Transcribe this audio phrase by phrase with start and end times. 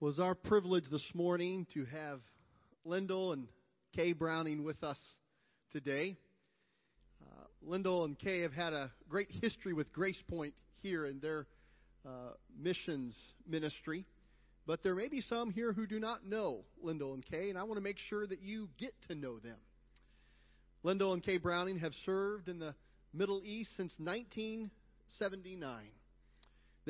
[0.00, 2.20] was our privilege this morning to have
[2.86, 3.46] Lyndall and
[3.94, 4.96] Kay Browning with us
[5.72, 6.16] today.
[7.22, 7.74] Uh,
[8.04, 11.46] and Kay have had a great history with Grace Point here in their
[12.06, 13.14] uh, missions
[13.46, 14.06] ministry,
[14.66, 17.64] but there may be some here who do not know Lyndall and Kay, and I
[17.64, 19.58] want to make sure that you get to know them.
[20.82, 22.74] Lyndall and Kay Browning have served in the
[23.12, 25.90] Middle East since 1979.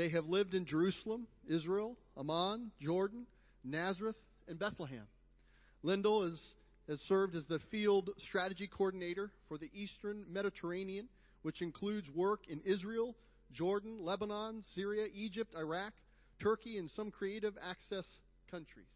[0.01, 3.27] They have lived in Jerusalem, Israel, Amman, Jordan,
[3.62, 4.16] Nazareth,
[4.48, 5.06] and Bethlehem.
[5.83, 6.41] Lyndall is,
[6.88, 11.06] has served as the field strategy coordinator for the Eastern Mediterranean,
[11.42, 13.15] which includes work in Israel,
[13.52, 15.92] Jordan, Lebanon, Syria, Egypt, Iraq,
[16.42, 18.06] Turkey, and some creative access
[18.51, 18.89] countries.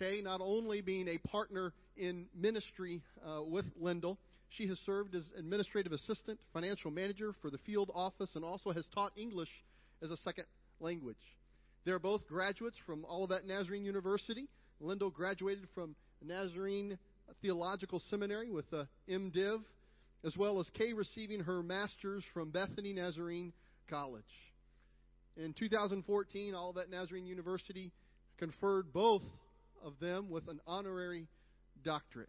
[0.00, 5.28] Kay, not only being a partner in ministry uh, with Lyndall, she has served as
[5.38, 9.50] administrative assistant, financial manager for the field office, and also has taught English
[10.02, 10.44] as a second
[10.80, 11.16] language.
[11.84, 14.48] They're both graduates from Olivet Nazarene University.
[14.80, 16.98] Lyndall graduated from Nazarene
[17.42, 19.60] Theological Seminary with a MDiv,
[20.24, 23.52] as well as Kay receiving her master's from Bethany Nazarene
[23.88, 24.22] College.
[25.36, 27.92] In 2014, Olivet Nazarene University
[28.38, 29.22] conferred both
[29.84, 31.28] of them with an honorary
[31.84, 32.28] doctorate.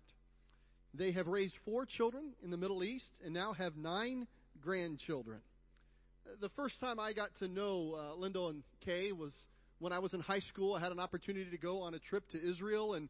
[0.94, 4.28] They have raised four children in the Middle East and now have nine
[4.62, 5.40] grandchildren
[6.42, 9.32] the first time I got to know uh, and Kay was
[9.80, 10.76] when I was in high school.
[10.76, 13.10] I had an opportunity to go on a trip to Israel, and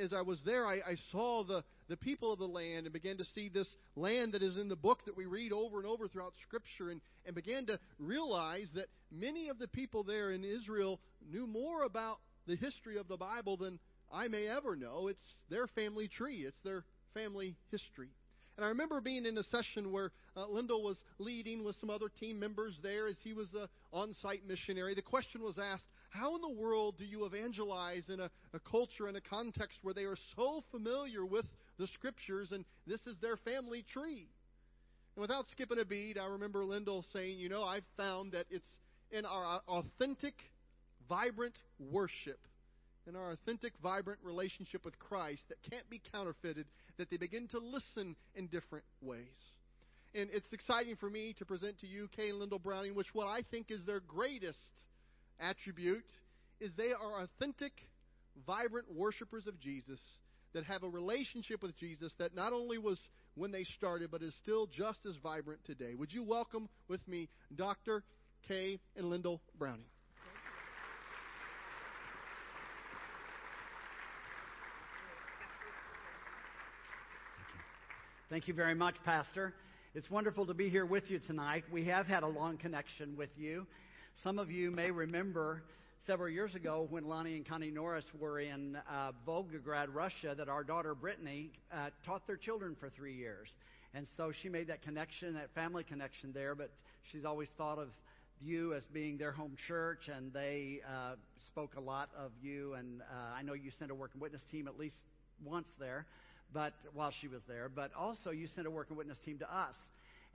[0.00, 3.18] as I was there, I, I saw the, the people of the land and began
[3.18, 6.08] to see this land that is in the book that we read over and over
[6.08, 11.00] throughout Scripture, and, and began to realize that many of the people there in Israel
[11.30, 13.78] knew more about the history of the Bible than
[14.12, 15.08] I may ever know.
[15.08, 18.10] It's their family tree, it's their family history.
[18.56, 22.38] And I remember being in a session where uh, was leading with some other team
[22.38, 24.94] members there as he was the on site missionary.
[24.94, 29.08] The question was asked How in the world do you evangelize in a, a culture
[29.08, 31.46] and a context where they are so familiar with
[31.78, 34.28] the scriptures and this is their family tree?
[35.16, 38.66] And without skipping a beat, I remember Lyndall saying, You know, I've found that it's
[39.10, 40.34] in our authentic,
[41.08, 42.38] vibrant worship
[43.06, 46.66] in our authentic, vibrant relationship with Christ that can't be counterfeited,
[46.98, 49.36] that they begin to listen in different ways.
[50.14, 53.26] And it's exciting for me to present to you Kay and Lyndall Browning, which what
[53.26, 54.58] I think is their greatest
[55.40, 56.04] attribute
[56.60, 57.72] is they are authentic,
[58.46, 59.98] vibrant worshipers of Jesus
[60.52, 63.00] that have a relationship with Jesus that not only was
[63.34, 65.94] when they started, but is still just as vibrant today.
[65.94, 68.04] Would you welcome with me Dr.
[68.46, 69.86] Kay and Lyndall Browning?
[78.34, 79.54] Thank you very much, Pastor.
[79.94, 81.62] It's wonderful to be here with you tonight.
[81.70, 83.64] We have had a long connection with you.
[84.24, 85.62] Some of you may remember
[86.04, 90.64] several years ago when Lonnie and Connie Norris were in uh, Volgograd, Russia, that our
[90.64, 93.50] daughter Brittany uh, taught their children for three years.
[93.94, 96.72] And so she made that connection, that family connection there, but
[97.12, 97.90] she's always thought of
[98.42, 101.14] you as being their home church, and they uh,
[101.46, 102.74] spoke a lot of you.
[102.74, 104.96] And uh, I know you sent a work and witness team at least
[105.44, 106.06] once there
[106.52, 107.68] but while she was there.
[107.68, 109.74] But also, you sent a work and witness team to us.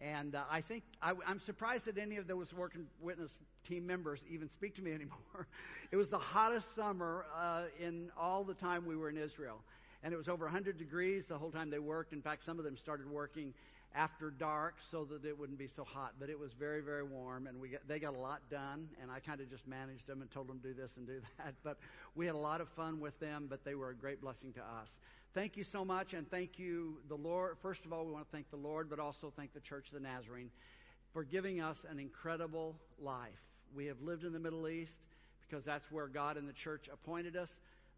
[0.01, 3.31] And uh, I think I, I'm surprised that any of those work and witness
[3.67, 5.47] team members even speak to me anymore.
[5.91, 9.61] it was the hottest summer uh, in all the time we were in Israel.
[10.01, 12.13] And it was over 100 degrees the whole time they worked.
[12.13, 13.53] In fact, some of them started working
[13.95, 16.13] after dark so that it wouldn't be so hot.
[16.19, 18.87] But it was very, very warm, and we got, they got a lot done.
[19.01, 21.55] And I kind of just managed them and told them do this and do that.
[21.63, 21.77] But
[22.15, 24.61] we had a lot of fun with them, but they were a great blessing to
[24.61, 24.87] us.
[25.35, 27.57] Thank you so much, and thank you, the Lord.
[27.61, 29.93] First of all, we want to thank the Lord, but also thank the Church of
[29.93, 30.49] the Nazarene
[31.13, 33.29] for giving us an incredible life.
[33.75, 34.97] We have lived in the Middle East
[35.47, 37.49] because that's where God and the church appointed us,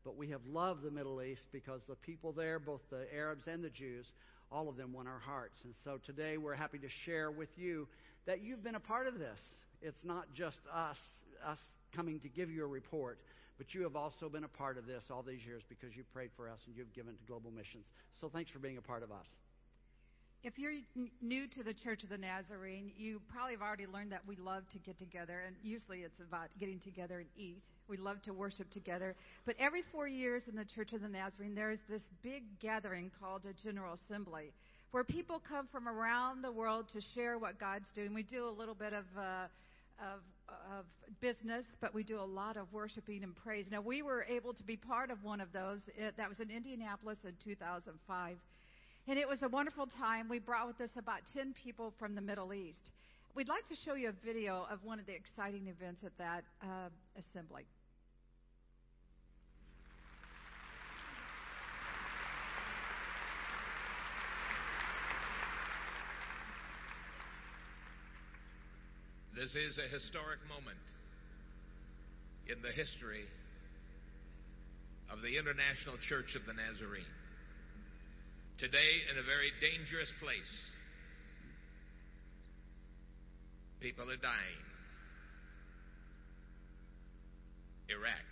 [0.03, 3.63] but we have loved the Middle East because the people there, both the Arabs and
[3.63, 4.07] the Jews,
[4.51, 5.61] all of them won our hearts.
[5.63, 7.87] And so today we're happy to share with you
[8.25, 9.39] that you've been a part of this.
[9.81, 10.97] It's not just us,
[11.45, 11.59] us
[11.95, 13.19] coming to give you a report,
[13.61, 16.31] but you have also been a part of this all these years because you prayed
[16.35, 17.85] for us and you've given to global missions.
[18.19, 19.27] So thanks for being a part of us.
[20.43, 20.73] If you're
[21.21, 24.67] new to the Church of the Nazarene, you probably have already learned that we love
[24.71, 27.61] to get together, and usually it's about getting together and eat.
[27.87, 29.13] We love to worship together.
[29.45, 33.45] But every four years in the Church of the Nazarene, there's this big gathering called
[33.45, 34.53] a General Assembly,
[34.89, 38.11] where people come from around the world to share what God's doing.
[38.15, 39.45] We do a little bit of uh,
[40.01, 40.19] of,
[40.77, 40.85] of
[41.19, 43.65] business, but we do a lot of worshiping and praise.
[43.71, 45.81] Now, we were able to be part of one of those.
[45.97, 48.37] It, that was in Indianapolis in 2005.
[49.07, 50.29] And it was a wonderful time.
[50.29, 52.91] We brought with us about 10 people from the Middle East.
[53.33, 56.43] We'd like to show you a video of one of the exciting events at that
[56.61, 57.65] uh, assembly.
[69.41, 70.77] This is a historic moment
[72.45, 73.25] in the history
[75.09, 77.09] of the International Church of the Nazarene.
[78.59, 80.53] Today, in a very dangerous place,
[83.79, 84.61] people are dying.
[87.89, 88.29] Iraq.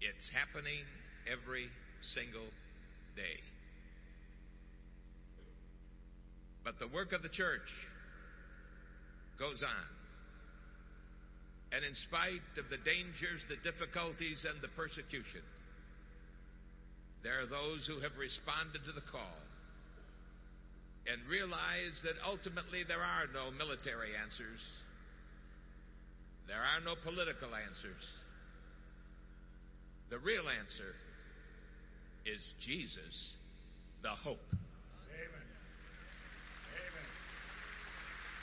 [0.00, 0.82] It's happening
[1.30, 1.68] every
[2.02, 2.50] single
[3.14, 3.53] day.
[6.64, 7.68] But the work of the church
[9.38, 9.86] goes on.
[11.72, 15.42] And in spite of the dangers, the difficulties, and the persecution,
[17.24, 19.40] there are those who have responded to the call
[21.10, 24.60] and realize that ultimately there are no military answers,
[26.46, 28.04] there are no political answers.
[30.10, 30.94] The real answer
[32.24, 33.34] is Jesus,
[34.02, 34.38] the hope.
[34.52, 35.48] Amen.
[36.76, 37.08] Amen.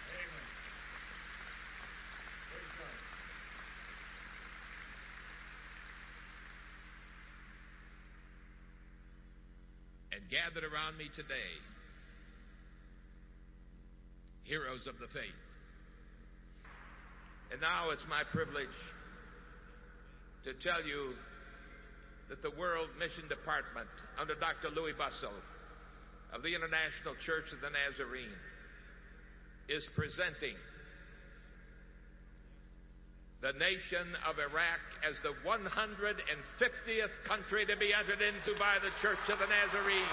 [0.09, 0.45] Amen.
[2.49, 2.97] Praise God.
[10.11, 11.51] and gathered around me today
[14.43, 15.39] heroes of the faith.
[17.51, 18.75] And now it's my privilege
[20.43, 21.13] to tell you
[22.29, 23.87] that the World Mission Department
[24.19, 24.75] under Dr.
[24.75, 25.35] Louis Bustle
[26.33, 28.35] of the International Church of the Nazarene
[29.69, 30.55] is presenting
[33.41, 39.17] the nation of Iraq as the 150th country to be entered into by the Church
[39.29, 40.05] of the Nazarene.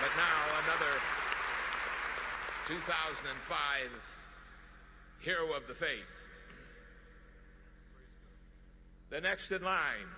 [0.00, 0.92] But now another
[2.68, 3.90] 2005
[5.20, 6.14] hero of the faith.
[9.10, 10.10] The next in line,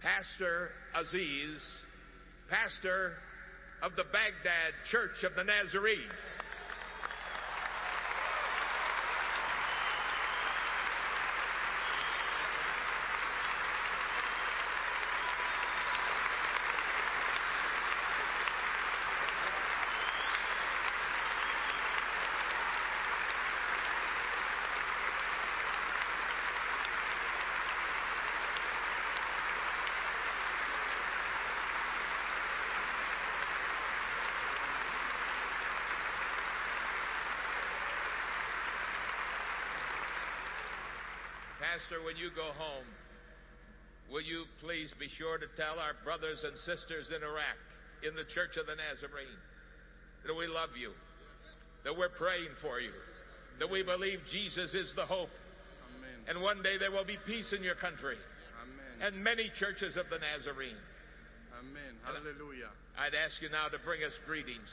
[0.00, 1.62] Pastor Aziz,
[2.48, 3.14] pastor
[3.82, 6.12] of the Baghdad Church of the Nazarene.
[41.74, 42.86] Pastor, when you go home,
[44.06, 47.58] will you please be sure to tell our brothers and sisters in Iraq,
[48.06, 49.42] in the Church of the Nazarene,
[50.22, 50.94] that we love you,
[51.82, 52.94] that we're praying for you,
[53.58, 55.34] that we believe Jesus is the hope,
[55.98, 56.30] Amen.
[56.30, 58.22] and one day there will be peace in your country,
[58.62, 59.10] Amen.
[59.10, 60.78] and many churches of the Nazarene.
[61.58, 61.98] Amen.
[62.06, 62.70] Hallelujah.
[62.94, 64.70] I'd ask you now to bring us greetings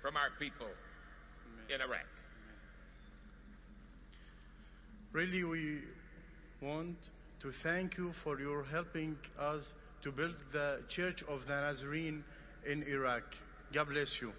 [0.00, 1.76] from our people Amen.
[1.76, 2.08] in Iraq.
[5.12, 5.84] Really, we
[6.60, 6.96] want
[7.40, 9.62] to thank you for your helping us
[10.02, 12.24] to build the Church of the Nazarene
[12.68, 13.22] in Iraq.
[13.72, 14.32] God bless you.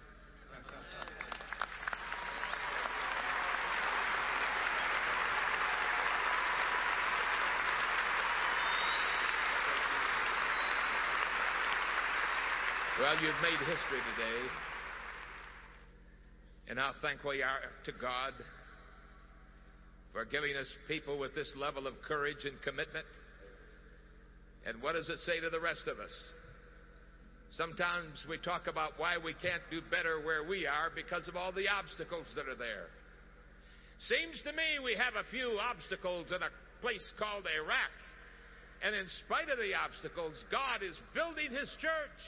[13.00, 14.46] Well, you've made history today.
[16.68, 18.34] And how thankful we are to God
[20.12, 23.06] for giving us people with this level of courage and commitment.
[24.66, 26.12] And what does it say to the rest of us?
[27.52, 31.50] Sometimes we talk about why we can't do better where we are because of all
[31.50, 32.86] the obstacles that are there.
[34.06, 37.94] Seems to me we have a few obstacles in a place called Iraq.
[38.82, 42.20] And in spite of the obstacles, God is building His church.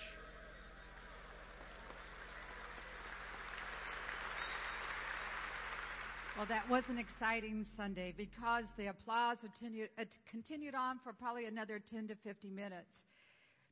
[6.37, 9.91] Well, that was an exciting Sunday because the applause continued,
[10.31, 12.89] continued on for probably another 10 to 50 minutes.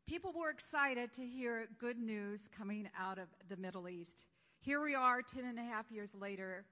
[0.07, 4.27] People were excited to hear good news coming out of the Middle East.
[4.61, 6.67] Here we are 10 and a half years later,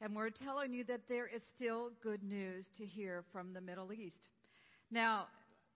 [0.00, 3.92] and we're telling you that there is still good news to hear from the Middle
[3.92, 4.28] East.
[4.92, 5.26] Now,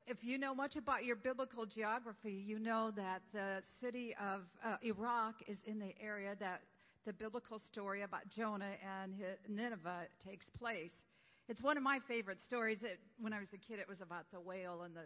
[0.06, 4.76] if you know much about your biblical geography, you know that the city of uh,
[4.84, 6.60] Iraq is in the area that
[7.06, 9.14] the biblical story about Jonah and
[9.48, 10.90] Nineveh takes place.
[11.48, 12.82] It's one of my favorite stories.
[12.82, 15.04] It, when I was a kid, it was about the whale and the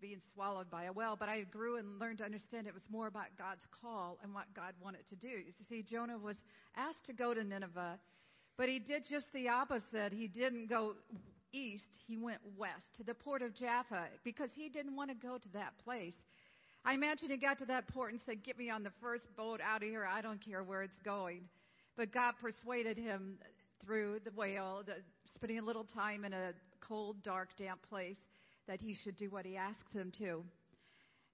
[0.00, 3.06] being swallowed by a whale, but I grew and learned to understand it was more
[3.06, 5.28] about God's call and what God wanted to do.
[5.28, 6.36] You see, Jonah was
[6.74, 7.98] asked to go to Nineveh,
[8.56, 10.14] but he did just the opposite.
[10.14, 10.94] He didn't go
[11.52, 15.36] east, he went west to the port of Jaffa because he didn't want to go
[15.36, 16.14] to that place.
[16.84, 19.60] I imagine he got to that port and said, Get me on the first boat
[19.60, 20.08] out of here.
[20.10, 21.42] I don't care where it's going.
[21.96, 23.38] But God persuaded him
[23.84, 24.96] through the whale, the,
[25.34, 28.16] spending a little time in a cold, dark, damp place,
[28.66, 30.42] that he should do what he asked him to.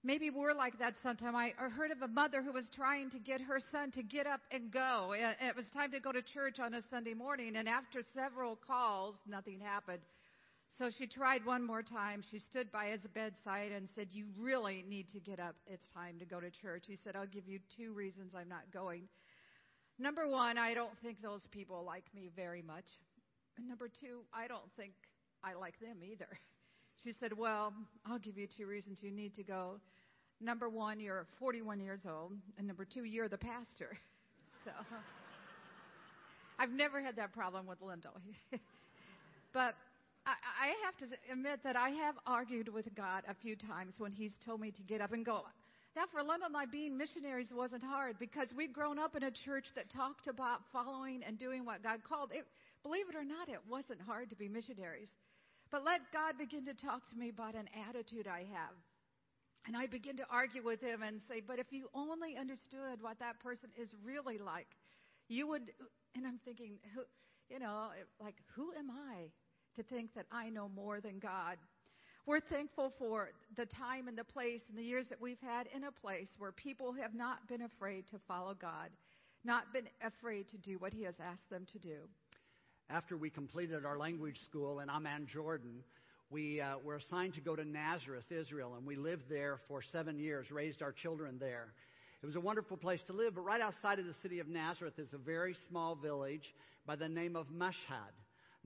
[0.03, 1.35] Maybe we're like that sometime.
[1.35, 4.41] I heard of a mother who was trying to get her son to get up
[4.51, 5.13] and go.
[5.13, 9.15] It was time to go to church on a Sunday morning, and after several calls,
[9.27, 10.01] nothing happened.
[10.77, 12.21] So she tried one more time.
[12.29, 15.55] She stood by his bedside and said, You really need to get up.
[15.65, 16.85] It's time to go to church.
[16.87, 19.03] He said, I'll give you two reasons I'm not going.
[19.97, 22.85] Number one, I don't think those people like me very much.
[23.57, 24.93] And number two, I don't think
[25.43, 26.27] I like them either.
[27.03, 27.73] She said, Well,
[28.05, 29.79] I'll give you two reasons you need to go.
[30.41, 32.33] Number one, you're 41 years old.
[32.57, 33.97] And number two, you're the pastor.
[34.65, 34.71] So
[36.59, 38.19] I've never had that problem with Lyndall.
[39.53, 39.75] but
[40.27, 44.11] I, I have to admit that I have argued with God a few times when
[44.11, 45.43] He's told me to get up and go.
[45.95, 49.31] Now, for Lyndall and I, being missionaries wasn't hard because we'd grown up in a
[49.31, 52.31] church that talked about following and doing what God called.
[52.33, 52.45] It,
[52.83, 55.07] believe it or not, it wasn't hard to be missionaries.
[55.71, 58.75] But let God begin to talk to me about an attitude I have.
[59.65, 63.19] And I begin to argue with him and say, but if you only understood what
[63.19, 64.67] that person is really like,
[65.29, 65.71] you would.
[66.15, 67.01] And I'm thinking, who,
[67.49, 67.89] you know,
[68.21, 69.31] like, who am I
[69.77, 71.57] to think that I know more than God?
[72.25, 75.85] We're thankful for the time and the place and the years that we've had in
[75.85, 78.89] a place where people have not been afraid to follow God,
[79.45, 81.99] not been afraid to do what He has asked them to do
[82.89, 85.83] after we completed our language school in Amman, Jordan,
[86.29, 90.19] we uh, were assigned to go to Nazareth, Israel, and we lived there for seven
[90.19, 91.67] years, raised our children there.
[92.21, 94.99] It was a wonderful place to live, but right outside of the city of Nazareth
[94.99, 96.53] is a very small village
[96.85, 98.13] by the name of Mashhad.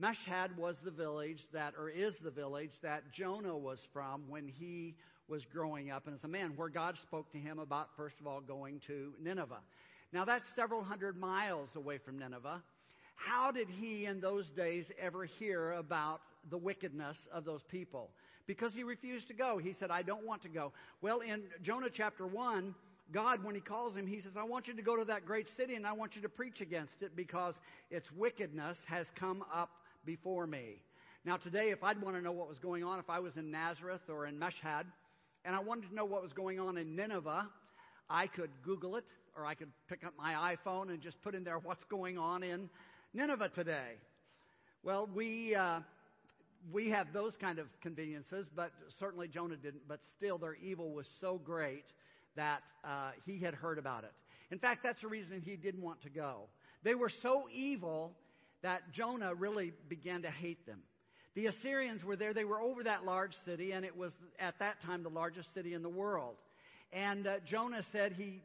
[0.02, 4.96] Mashhad was the village that, or is the village that Jonah was from when he
[5.28, 8.26] was growing up and as a man, where God spoke to him about, first of
[8.26, 9.60] all, going to Nineveh.
[10.12, 12.60] Now, that's several hundred miles away from Nineveh.
[13.14, 18.10] How did he in those days ever hear about the wickedness of those people?
[18.48, 19.58] Because he refused to go.
[19.58, 20.72] He said, I don't want to go.
[21.00, 22.74] Well, in Jonah chapter 1,
[23.12, 25.46] God, when he calls him, he says, I want you to go to that great
[25.56, 27.54] city and I want you to preach against it because
[27.90, 29.70] its wickedness has come up
[30.04, 30.82] before me.
[31.24, 33.50] Now, today, if I'd want to know what was going on, if I was in
[33.50, 34.84] Nazareth or in Mashhad,
[35.44, 37.48] and I wanted to know what was going on in Nineveh,
[38.10, 39.04] I could Google it,
[39.36, 42.42] or I could pick up my iPhone and just put in there what's going on
[42.42, 42.68] in
[43.14, 43.92] Nineveh today.
[44.82, 45.80] Well, we, uh,
[46.72, 49.82] we have those kind of conveniences, but certainly Jonah didn't.
[49.86, 51.84] But still, their evil was so great
[52.34, 54.12] that uh, he had heard about it.
[54.50, 56.48] In fact, that's the reason he didn't want to go.
[56.82, 58.16] They were so evil
[58.62, 60.80] that Jonah really began to hate them.
[61.34, 62.34] The Assyrians were there.
[62.34, 65.72] They were over that large city, and it was at that time the largest city
[65.72, 66.36] in the world.
[66.92, 68.42] And uh, Jonah said he,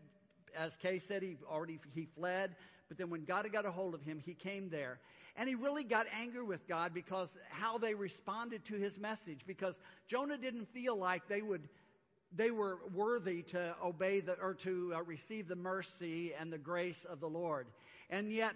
[0.58, 2.56] as Kay said, he already he fled.
[2.88, 5.00] But then when God got a hold of him, he came there.
[5.36, 9.42] And he really got angry with God because how they responded to his message.
[9.46, 9.76] Because
[10.10, 11.68] Jonah didn't feel like they would
[12.36, 16.98] they were worthy to obey the, or to uh, receive the mercy and the grace
[17.10, 17.68] of the Lord.
[18.10, 18.56] And yet,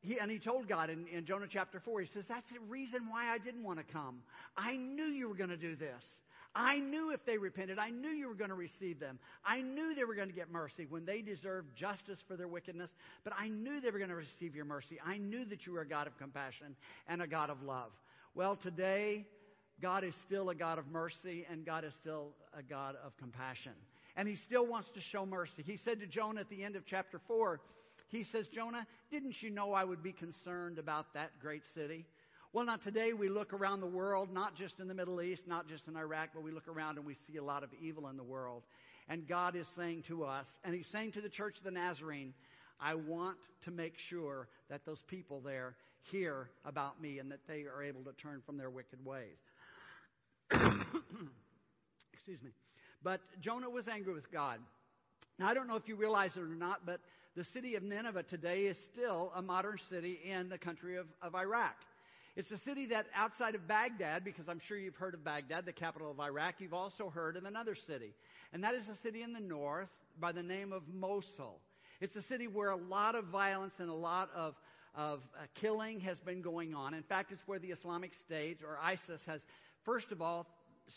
[0.00, 3.08] he, and he told God in, in Jonah chapter 4, he says, That's the reason
[3.10, 4.22] why I didn't want to come.
[4.56, 6.02] I knew you were going to do this.
[6.54, 9.18] I knew if they repented, I knew you were going to receive them.
[9.44, 12.90] I knew they were going to get mercy when they deserved justice for their wickedness,
[13.22, 14.98] but I knew they were going to receive your mercy.
[15.04, 16.74] I knew that you were a God of compassion
[17.06, 17.90] and a God of love.
[18.34, 19.26] Well, today,
[19.80, 23.72] God is still a God of mercy and God is still a God of compassion.
[24.16, 25.62] And He still wants to show mercy.
[25.64, 27.60] He said to Jonah at the end of chapter 4,
[28.08, 32.06] He says, Jonah, didn't you know I would be concerned about that great city?
[32.52, 33.12] Well, not today.
[33.12, 36.30] We look around the world, not just in the Middle East, not just in Iraq,
[36.32, 38.62] but we look around and we see a lot of evil in the world.
[39.08, 42.32] And God is saying to us, and He's saying to the Church of the Nazarene,
[42.80, 45.74] I want to make sure that those people there
[46.10, 49.36] hear about me and that they are able to turn from their wicked ways.
[50.50, 52.50] Excuse me.
[53.02, 54.58] But Jonah was angry with God.
[55.38, 57.00] Now, I don't know if you realize it or not, but
[57.38, 61.36] the city of Nineveh today is still a modern city in the country of, of
[61.36, 61.76] Iraq.
[62.34, 65.72] It's a city that outside of Baghdad, because I'm sure you've heard of Baghdad, the
[65.72, 68.12] capital of Iraq, you've also heard of another city.
[68.52, 71.60] And that is a city in the north by the name of Mosul.
[72.00, 74.56] It's a city where a lot of violence and a lot of,
[74.96, 76.92] of uh, killing has been going on.
[76.92, 79.40] In fact, it's where the Islamic State or ISIS has,
[79.84, 80.48] first of all,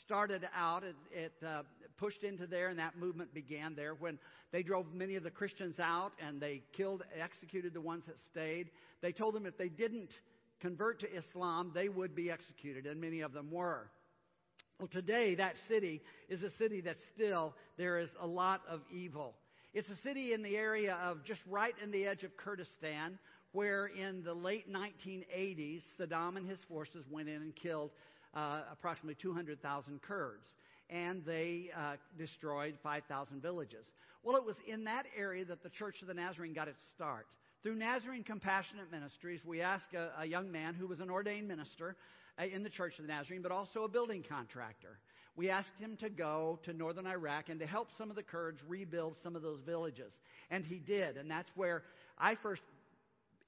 [0.06, 0.84] started out.
[0.84, 1.62] It, it uh,
[2.02, 4.18] pushed into there, and that movement began there when
[4.52, 8.72] they drove many of the Christians out and they killed, executed the ones that stayed.
[9.02, 10.10] They told them if they didn't
[10.62, 13.88] convert to Islam, they would be executed, and many of them were.
[14.80, 19.36] Well, today, that city is a city that still there is a lot of evil.
[19.76, 23.20] It's a city in the area of just right in the edge of Kurdistan,
[23.52, 27.92] where in the late 1980s, Saddam and his forces went in and killed
[28.34, 30.46] uh, approximately 200,000 Kurds,
[30.92, 33.86] and they uh, destroyed 5,000 villages.
[34.24, 37.26] Well, it was in that area that the Church of the Nazarene got its start.
[37.64, 41.96] Through Nazarene Compassionate Ministries, we asked a, a young man who was an ordained minister
[42.40, 45.00] uh, in the Church of the Nazarene, but also a building contractor.
[45.36, 48.62] We asked him to go to northern Iraq and to help some of the Kurds
[48.68, 50.14] rebuild some of those villages.
[50.50, 51.16] And he did.
[51.16, 51.84] And that's where
[52.18, 52.64] I first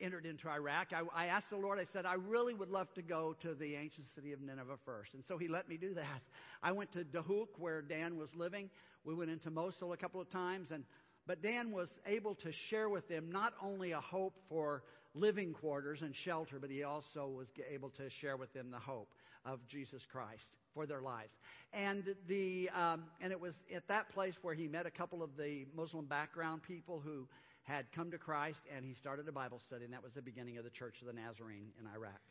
[0.04, 0.90] entered into Iraq.
[0.94, 3.76] I, I asked the Lord, I said, I really would love to go to the
[3.76, 5.14] ancient city of Nineveh first.
[5.14, 6.22] And so he let me do that.
[6.62, 8.70] I went to Dahuk, where Dan was living.
[9.06, 10.72] We went into Mosul a couple of times.
[10.72, 10.84] And,
[11.26, 14.84] but Dan was able to share with them not only a hope for
[15.16, 19.10] living quarters and shelter, but he also was able to share with them the hope
[19.46, 20.44] of Jesus Christ
[20.74, 21.32] for their lives.
[21.74, 25.38] And the um, and it was at that place where he met a couple of
[25.38, 27.28] the Muslim background people who
[27.64, 30.58] had come to Christ, and he started a Bible study, and that was the beginning
[30.58, 32.22] of the Church of the Nazarene in Iraq.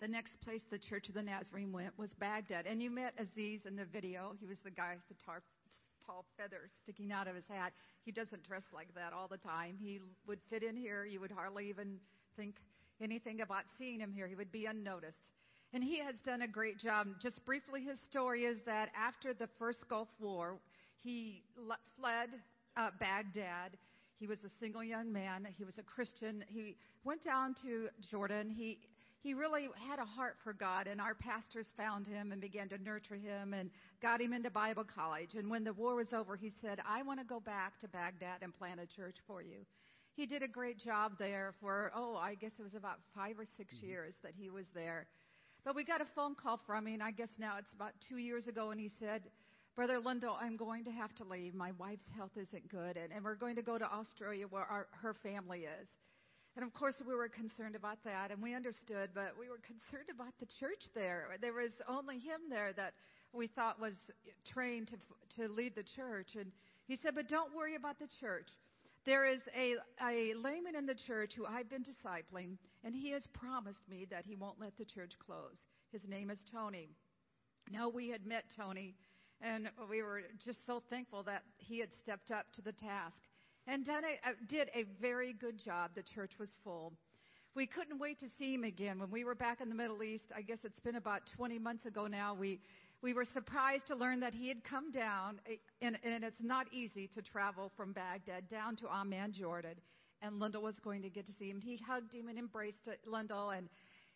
[0.00, 3.64] The next place the Church of the Nazarene went was Baghdad, and you met Aziz
[3.64, 4.34] in the video.
[4.38, 5.42] He was the guy with the tar-
[6.06, 7.72] tall feathers sticking out of his hat.
[8.04, 9.78] He doesn't dress like that all the time.
[9.80, 11.06] He would fit in here.
[11.06, 11.98] You would hardly even
[12.36, 12.56] think
[13.00, 14.28] anything about seeing him here.
[14.28, 15.18] He would be unnoticed.
[15.72, 17.08] And he has done a great job.
[17.20, 20.58] Just briefly, his story is that after the first Gulf War,
[21.02, 22.28] he le- fled
[22.76, 23.76] uh, Baghdad.
[24.18, 25.46] He was a single young man.
[25.56, 26.44] He was a Christian.
[26.48, 28.50] He went down to Jordan.
[28.50, 28.78] He
[29.22, 32.78] he really had a heart for God, and our pastors found him and began to
[32.78, 35.34] nurture him and got him into Bible college.
[35.34, 38.42] And when the war was over, he said, I want to go back to Baghdad
[38.42, 39.66] and plant a church for you.
[40.14, 43.44] He did a great job there for, oh, I guess it was about five or
[43.44, 43.86] 6 mm-hmm.
[43.86, 45.08] years that he was there.
[45.64, 48.46] But we got a phone call from him, I guess now it's about two years
[48.46, 49.22] ago, and he said,
[49.76, 51.54] Brother Lindell, I'm going to have to leave.
[51.54, 54.86] My wife's health isn't good, and, and we're going to go to Australia where our,
[55.02, 55.88] her family is.
[56.56, 60.08] And of course, we were concerned about that, and we understood, but we were concerned
[60.10, 61.26] about the church there.
[61.42, 62.94] There was only him there that
[63.34, 63.92] we thought was
[64.50, 64.96] trained to,
[65.42, 66.36] to lead the church.
[66.36, 66.50] And
[66.88, 68.48] he said, But don't worry about the church.
[69.04, 73.26] There is a, a layman in the church who I've been discipling, and he has
[73.26, 75.58] promised me that he won't let the church close.
[75.92, 76.88] His name is Tony.
[77.70, 78.94] Now, we had met Tony
[79.40, 83.16] and we were just so thankful that he had stepped up to the task
[83.66, 85.90] and done a, uh, did a very good job.
[85.94, 86.92] The church was full.
[87.54, 88.98] We couldn't wait to see him again.
[88.98, 91.86] When we were back in the Middle East, I guess it's been about 20 months
[91.86, 92.60] ago now, we,
[93.02, 96.66] we were surprised to learn that he had come down, eh, and, and it's not
[96.70, 99.74] easy to travel from Baghdad down to Amman, Jordan,
[100.22, 101.60] and Lyndall was going to get to see him.
[101.60, 103.68] He hugged him and embraced Lyndall, and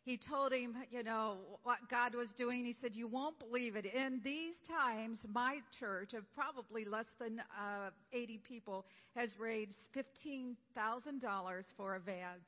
[0.05, 2.65] he told him, you know, what God was doing.
[2.65, 3.85] He said, You won't believe it.
[3.85, 11.65] In these times, my church of probably less than uh, 80 people has raised $15,000
[11.77, 12.41] for a van.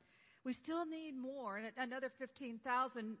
[0.43, 3.17] We still need more, and another 15,000.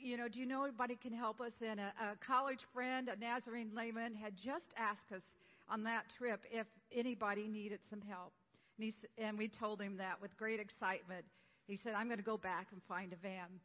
[0.00, 1.52] You know, do you know anybody can help us?
[1.64, 5.22] And a, a college friend, a Nazarene layman, had just asked us
[5.68, 8.32] on that trip if anybody needed some help.
[8.78, 11.24] And, he, and we told him that with great excitement.
[11.66, 13.60] He said, I'm going to go back and find a van.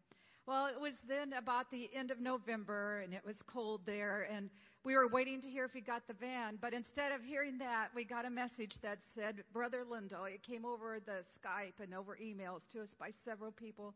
[0.46, 4.50] Well, it was then about the end of November, and it was cold there, and
[4.86, 6.58] we were waiting to hear if he got the van.
[6.62, 10.26] But instead of hearing that, we got a message that said, Brother Lindo.
[10.26, 13.94] It came over the Skype and over emails to us by several people.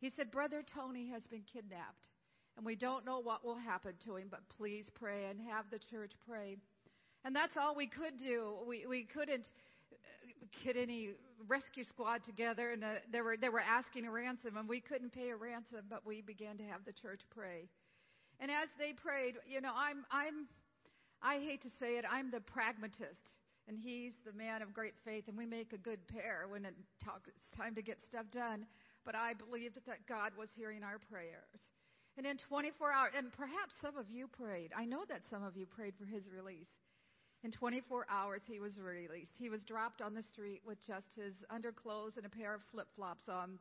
[0.00, 2.08] He said, Brother Tony has been kidnapped,
[2.56, 5.78] and we don't know what will happen to him, but please pray and have the
[5.78, 6.56] church pray.
[7.26, 8.54] And that's all we could do.
[8.66, 9.50] We, we couldn't
[10.64, 11.10] get any
[11.46, 15.12] rescue squad together, and uh, they were they were asking a ransom, and we couldn't
[15.12, 17.68] pay a ransom, but we began to have the church pray.
[18.40, 20.46] And as they prayed, you know, I'm I'm
[21.22, 23.30] I hate to say it, I'm the pragmatist,
[23.66, 26.74] and he's the man of great faith, and we make a good pair when it
[27.02, 28.66] talk, it's time to get stuff done.
[29.04, 31.60] But I believed that God was hearing our prayers.
[32.16, 34.70] And in 24 hours, and perhaps some of you prayed.
[34.76, 36.68] I know that some of you prayed for his release.
[37.44, 39.32] In 24 hours, he was released.
[39.38, 42.88] He was dropped on the street with just his underclothes and a pair of flip
[42.96, 43.58] flops on.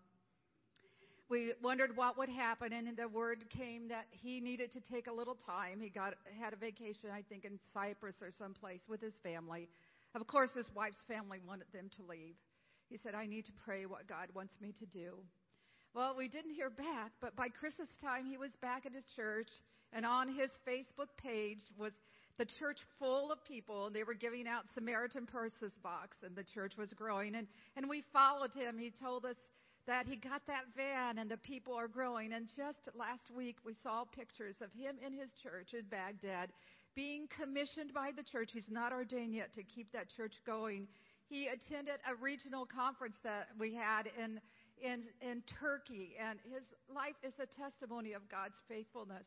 [1.30, 5.12] we wondered what would happen, and the word came that he needed to take a
[5.12, 5.82] little time.
[5.82, 9.67] He got had a vacation, I think, in Cyprus or someplace with his family.
[10.15, 12.36] Of course, his wife's family wanted them to leave.
[12.89, 15.17] He said, "I need to pray what God wants me to do."
[15.93, 19.50] Well, we didn't hear back, but by Christmas time, he was back at his church,
[19.91, 21.93] and on his Facebook page was
[22.38, 26.43] the church full of people, and they were giving out Samaritan Purses box, and the
[26.43, 27.36] church was growing.
[27.36, 28.78] And, and we followed him.
[28.78, 29.36] He told us
[29.86, 32.34] that he got that van, and the people are growing.
[32.34, 36.50] And just last week, we saw pictures of him in his church in Baghdad
[36.96, 38.52] being commissioned by the church.
[38.54, 40.88] He's not ordained yet to keep that church going.
[41.30, 44.39] He attended a regional conference that we had in
[44.82, 49.24] in, in Turkey, and his life is a testimony of God's faithfulness.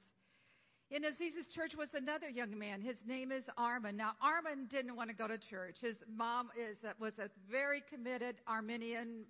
[0.89, 2.81] In Aziz's church was another young man.
[2.81, 3.97] His name is Armin.
[3.97, 5.79] Now, Armin didn't want to go to church.
[5.81, 9.25] His mom is was a very committed Armenian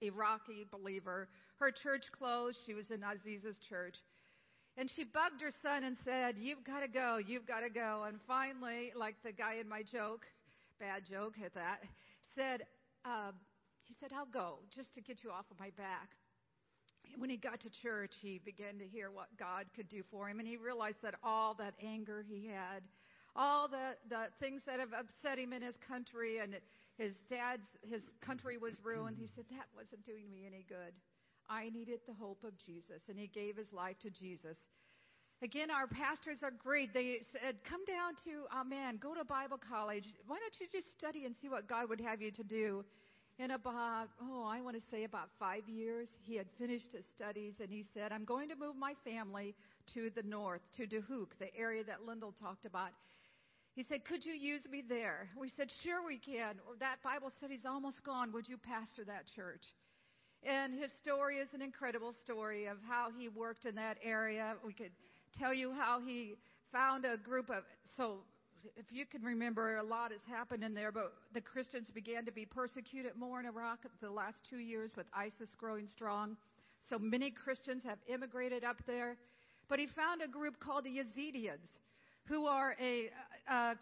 [0.00, 1.28] Iraqi believer.
[1.58, 2.58] Her church closed.
[2.64, 3.96] She was in Aziz's church.
[4.76, 7.18] And she bugged her son and said, You've got to go.
[7.18, 8.04] You've got to go.
[8.06, 10.26] And finally, like the guy in my joke,
[10.78, 11.82] bad joke at that,
[12.36, 12.62] said,
[13.04, 13.32] uh,
[13.82, 16.10] he said, I'll go just to get you off of my back.
[17.16, 20.38] When he got to church, he began to hear what God could do for him,
[20.38, 22.82] and he realized that all that anger he had,
[23.36, 26.54] all the, the things that have upset him in his country, and
[26.96, 29.16] his dad's his country was ruined.
[29.18, 30.92] He said that wasn't doing me any good.
[31.48, 34.56] I needed the hope of Jesus, and he gave his life to Jesus.
[35.42, 36.92] Again, our pastors are great.
[36.92, 38.98] They said, "Come down to uh, Amman.
[38.98, 40.06] Go to Bible college.
[40.26, 42.84] Why don't you just study and see what God would have you to do?"
[43.40, 47.54] In about, oh, I want to say about five years, he had finished his studies
[47.60, 49.54] and he said, I'm going to move my family
[49.94, 52.90] to the north, to Duhok, the area that Lyndall talked about.
[53.74, 55.28] He said, Could you use me there?
[55.38, 56.56] We said, Sure, we can.
[56.80, 58.30] That Bible study's almost gone.
[58.32, 59.64] Would you pastor that church?
[60.42, 64.54] And his story is an incredible story of how he worked in that area.
[64.66, 64.92] We could
[65.38, 66.34] tell you how he
[66.72, 67.64] found a group of,
[67.96, 68.18] so
[68.76, 72.32] if you can remember, a lot has happened in there, but the Christians began to
[72.32, 76.36] be persecuted more in Iraq the last two years with ISIS growing strong.
[76.88, 79.16] So many Christians have immigrated up there.
[79.68, 81.60] But he found a group called the Yazidis,
[82.24, 83.10] who are a,
[83.48, 83.76] a,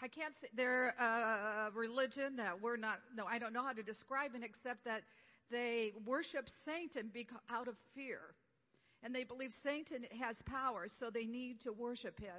[0.00, 3.82] I can't say, they're a religion that we're not, no, I don't know how to
[3.82, 5.02] describe it except that
[5.50, 7.10] they worship Satan
[7.50, 8.20] out of fear.
[9.02, 12.32] And they believe Satan has power, so they need to worship him.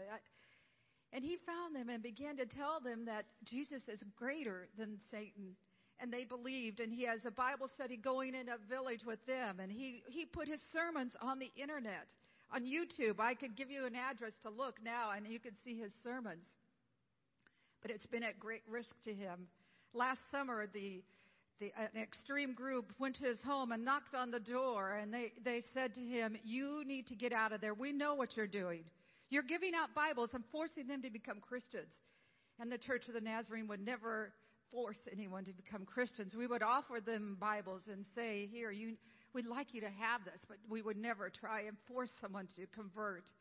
[1.14, 5.56] And he found them and began to tell them that Jesus is greater than Satan.
[6.00, 6.80] And they believed.
[6.80, 9.60] And he has a Bible study going in a village with them.
[9.60, 12.08] And he, he put his sermons on the internet,
[12.54, 13.20] on YouTube.
[13.20, 16.46] I could give you an address to look now, and you could see his sermons.
[17.82, 19.48] But it's been at great risk to him.
[19.94, 21.02] Last summer, the,
[21.60, 25.32] the, an extreme group went to his home and knocked on the door, and they,
[25.44, 27.74] they said to him, You need to get out of there.
[27.74, 28.84] We know what you're doing.
[29.30, 31.92] You're giving out Bibles and forcing them to become Christians.
[32.60, 34.34] And the Church of the Nazarene would never
[34.72, 36.34] force anyone to become Christians.
[36.36, 38.96] We would offer them Bibles and say, Here, you,
[39.34, 42.66] we'd like you to have this, but we would never try and force someone to
[42.74, 43.32] convert.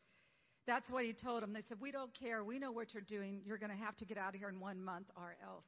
[0.67, 1.53] That's what he told them.
[1.53, 2.43] They said, We don't care.
[2.43, 3.41] We know what you're doing.
[3.47, 5.65] You're going to have to get out of here in one month or else.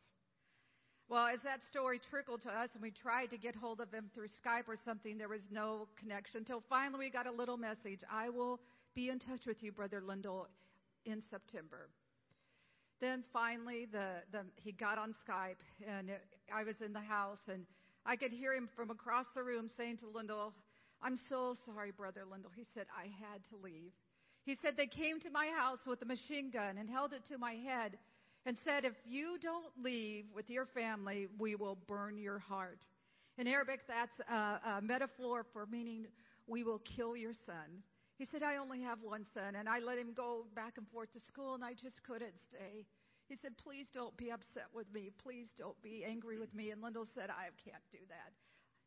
[1.08, 4.10] Well, as that story trickled to us and we tried to get hold of him
[4.14, 8.00] through Skype or something, there was no connection until finally we got a little message.
[8.12, 8.60] I will
[8.94, 10.48] be in touch with you, Brother Lindell,
[11.04, 11.88] in September.
[13.00, 16.22] Then finally, the, the, he got on Skype, and it,
[16.52, 17.64] I was in the house, and
[18.04, 20.52] I could hear him from across the room saying to Lindell,
[21.00, 22.50] I'm so sorry, Brother Lindell.
[22.56, 23.92] He said, I had to leave.
[24.44, 27.38] He said, They came to my house with a machine gun and held it to
[27.38, 27.98] my head
[28.46, 32.86] and said, If you don't leave with your family, we will burn your heart.
[33.36, 36.06] In Arabic, that's a, a metaphor for meaning
[36.46, 37.82] we will kill your son.
[38.18, 41.12] He said, I only have one son, and I let him go back and forth
[41.12, 42.84] to school, and I just couldn't stay.
[43.28, 45.10] He said, Please don't be upset with me.
[45.22, 46.70] Please don't be angry with me.
[46.70, 48.32] And Lyndall said, I can't do that.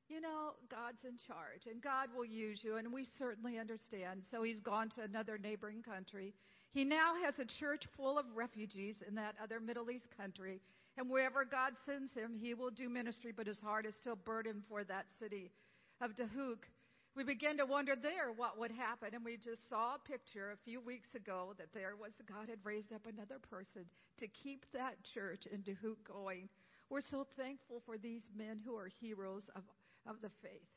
[0.10, 4.24] You know, God's in charge, and God will use you, and we certainly understand.
[4.30, 6.34] So he's gone to another neighboring country.
[6.74, 10.60] He now has a church full of refugees in that other Middle East country.
[10.98, 14.64] And wherever God sends him, he will do ministry, but his heart is still burdened
[14.68, 15.52] for that city
[16.02, 16.68] of Duhok
[17.16, 19.10] we began to wonder there what would happen.
[19.14, 22.60] And we just saw a picture a few weeks ago that there was God had
[22.64, 23.86] raised up another person
[24.20, 26.48] to keep that church in Duhok going.
[26.90, 29.64] We're so thankful for these men who are heroes of,
[30.08, 30.68] of the faith.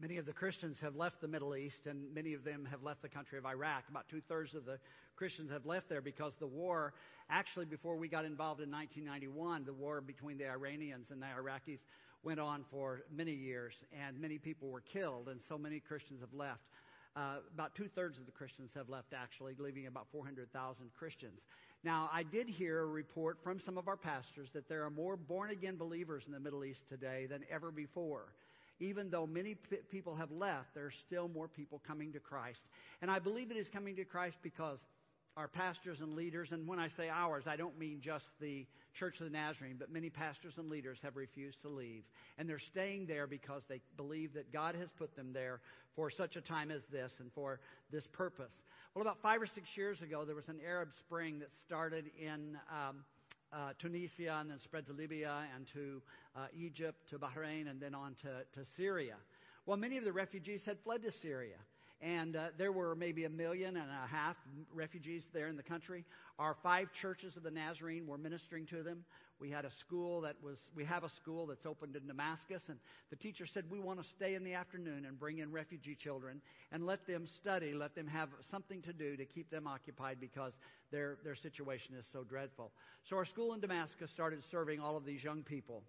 [0.00, 3.02] Many of the Christians have left the Middle East, and many of them have left
[3.02, 3.84] the country of Iraq.
[3.88, 4.78] About two thirds of the
[5.14, 6.92] Christians have left there because the war,
[7.30, 11.78] actually, before we got involved in 1991, the war between the Iranians and the Iraqis
[12.22, 13.74] went on for many years,
[14.06, 16.62] and many people were killed, and so many Christians have left.
[17.14, 21.40] Uh, about two thirds of the Christians have left, actually, leaving about 400,000 Christians.
[21.84, 25.16] Now, I did hear a report from some of our pastors that there are more
[25.16, 28.32] born again believers in the Middle East today than ever before.
[28.80, 32.60] Even though many p- people have left, there are still more people coming to Christ.
[33.02, 34.82] And I believe it is coming to Christ because
[35.36, 38.66] our pastors and leaders, and when I say ours, I don't mean just the
[38.98, 42.02] Church of the Nazarene, but many pastors and leaders have refused to leave.
[42.36, 45.60] And they're staying there because they believe that God has put them there
[45.96, 48.52] for such a time as this and for this purpose.
[48.94, 52.58] Well, about five or six years ago, there was an Arab Spring that started in
[52.70, 53.04] um,
[53.52, 56.02] uh, Tunisia and then spread to Libya and to
[56.36, 59.16] uh, Egypt, to Bahrain, and then on to, to Syria.
[59.64, 61.56] Well, many of the refugees had fled to Syria.
[62.02, 64.36] And uh, there were maybe a million and a half
[64.74, 66.04] refugees there in the country.
[66.36, 69.04] Our five churches of the Nazarene were ministering to them.
[69.38, 72.78] We had a school that was, we have a school that's opened in Damascus, and
[73.10, 76.40] the teacher said, We want to stay in the afternoon and bring in refugee children
[76.72, 80.52] and let them study, let them have something to do to keep them occupied because
[80.90, 82.72] their, their situation is so dreadful.
[83.08, 85.82] So our school in Damascus started serving all of these young people.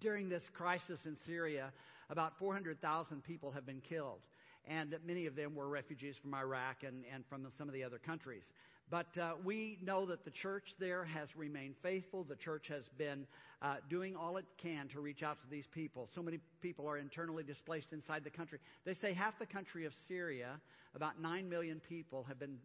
[0.00, 1.72] During this crisis in Syria,
[2.10, 4.20] about 400,000 people have been killed
[4.66, 7.98] and many of them were refugees from Iraq and, and from some of the other
[7.98, 8.48] countries.
[8.90, 12.24] But uh, we know that the church there has remained faithful.
[12.24, 13.26] The church has been
[13.62, 16.08] uh, doing all it can to reach out to these people.
[16.14, 18.58] So many people are internally displaced inside the country.
[18.84, 20.60] They say half the country of Syria,
[20.94, 22.58] about 9 million people, have been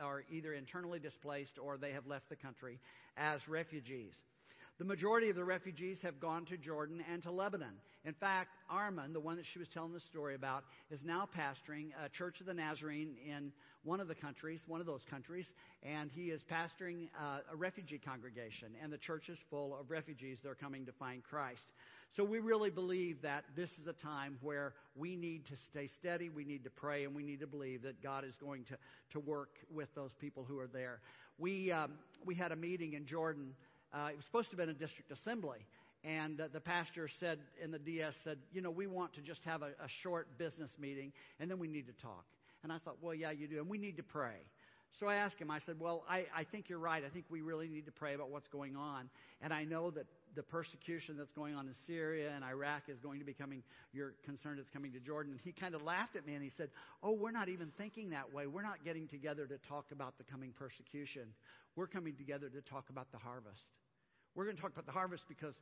[0.00, 2.80] are either internally displaced or they have left the country
[3.16, 4.14] as refugees.
[4.82, 7.74] The majority of the refugees have gone to Jordan and to Lebanon.
[8.04, 11.90] In fact, Armin, the one that she was telling the story about, is now pastoring
[12.04, 13.52] a Church of the Nazarene in
[13.84, 15.52] one of the countries, one of those countries,
[15.84, 20.40] and he is pastoring uh, a refugee congregation, and the church is full of refugees
[20.42, 21.62] that are coming to find Christ.
[22.16, 26.28] So we really believe that this is a time where we need to stay steady,
[26.28, 28.76] we need to pray, and we need to believe that God is going to,
[29.12, 30.98] to work with those people who are there.
[31.38, 31.92] We, um,
[32.24, 33.54] we had a meeting in Jordan
[33.92, 35.58] uh, it was supposed to have been a district assembly.
[36.04, 39.44] And uh, the pastor said, in the DS, said, you know, we want to just
[39.44, 42.24] have a, a short business meeting, and then we need to talk.
[42.64, 43.58] And I thought, well, yeah, you do.
[43.58, 44.40] And we need to pray.
[45.00, 47.02] So I asked him, I said, Well, I, I think you're right.
[47.04, 49.08] I think we really need to pray about what's going on.
[49.40, 53.18] And I know that the persecution that's going on in Syria and Iraq is going
[53.18, 55.32] to be coming, you're concerned it's coming to Jordan.
[55.32, 56.68] And he kind of laughed at me and he said,
[57.02, 58.46] Oh, we're not even thinking that way.
[58.46, 61.22] We're not getting together to talk about the coming persecution.
[61.74, 63.64] We're coming together to talk about the harvest.
[64.34, 65.54] We're going to talk about the harvest because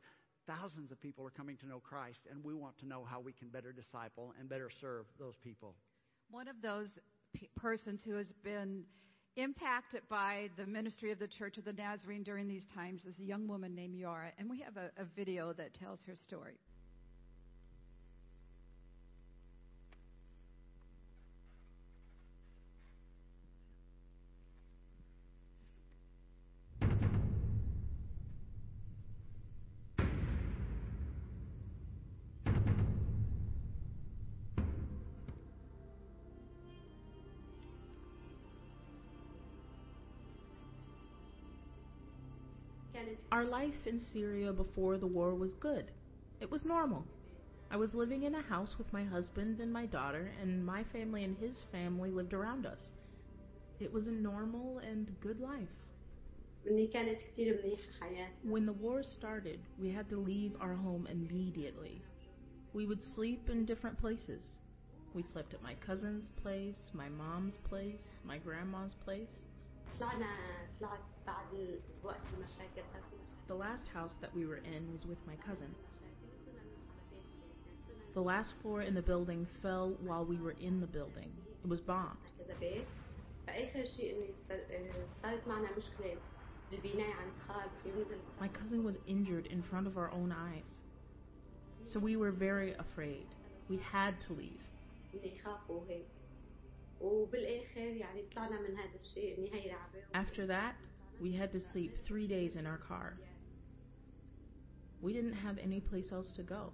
[0.47, 3.33] thousands of people are coming to know Christ, and we want to know how we
[3.33, 5.75] can better disciple and better serve those people.
[6.29, 6.93] One of those
[7.55, 8.83] persons who has been
[9.35, 13.23] impacted by the ministry of the Church of the Nazarene during these times is a
[13.23, 16.57] young woman named Yara, and we have a, a video that tells her story.
[43.31, 45.91] Our life in Syria before the war was good.
[46.39, 47.05] It was normal.
[47.69, 51.23] I was living in a house with my husband and my daughter, and my family
[51.23, 52.91] and his family lived around us.
[53.79, 55.69] It was a normal and good life.
[58.43, 62.01] When the war started, we had to leave our home immediately.
[62.73, 64.59] We would sleep in different places.
[65.13, 69.47] We slept at my cousin's place, my mom's place, my grandma's place.
[73.47, 75.75] The last house that we were in was with my cousin.
[78.13, 81.31] The last floor in the building fell while we were in the building.
[81.63, 82.17] It was bombed.
[88.39, 90.81] My cousin was injured in front of our own eyes.
[91.85, 93.27] So we were very afraid.
[93.69, 94.61] We had to leave.
[100.13, 100.75] After that,
[101.19, 103.17] we had to sleep three days in our car.
[105.01, 106.71] We didn't have any place else to go.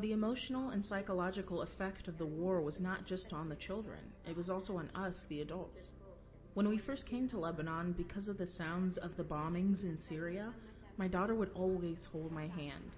[0.00, 4.36] The emotional and psychological effect of the war was not just on the children, it
[4.36, 5.92] was also on us, the adults.
[6.54, 10.52] When we first came to Lebanon, because of the sounds of the bombings in Syria,
[10.96, 12.90] my daughter would always hold my hand.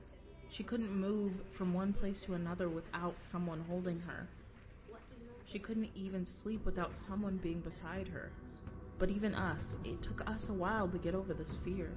[0.57, 4.27] She couldn't move from one place to another without someone holding her.
[5.53, 8.31] She couldn't even sleep without someone being beside her.
[8.99, 11.91] But even us, it took us a while to get over this fear.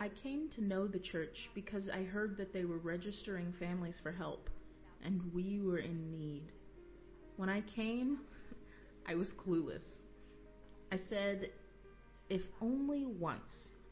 [0.00, 4.10] I came to know the church because I heard that they were registering families for
[4.10, 4.50] help,
[5.04, 6.42] and we were in need.
[7.36, 8.18] When I came,
[9.06, 9.84] I was clueless.
[10.90, 11.50] I said,
[12.28, 13.50] if only once,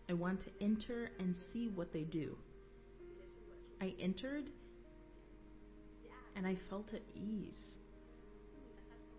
[0.09, 2.37] I want to enter and see what they do.
[3.81, 4.45] I entered
[6.37, 7.59] and I felt at ease.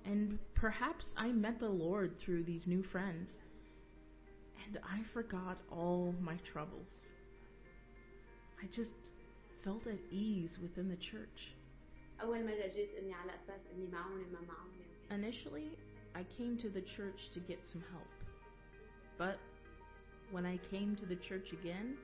[0.06, 3.32] And perhaps I met the Lord through these new friends,
[4.66, 6.88] and I forgot all my troubles.
[8.62, 8.92] I just
[9.64, 11.54] felt at ease within the church.
[15.12, 15.70] Initially,
[16.14, 18.08] I came to the church to get some help.
[19.18, 19.38] But
[20.32, 21.96] when I came to the church again,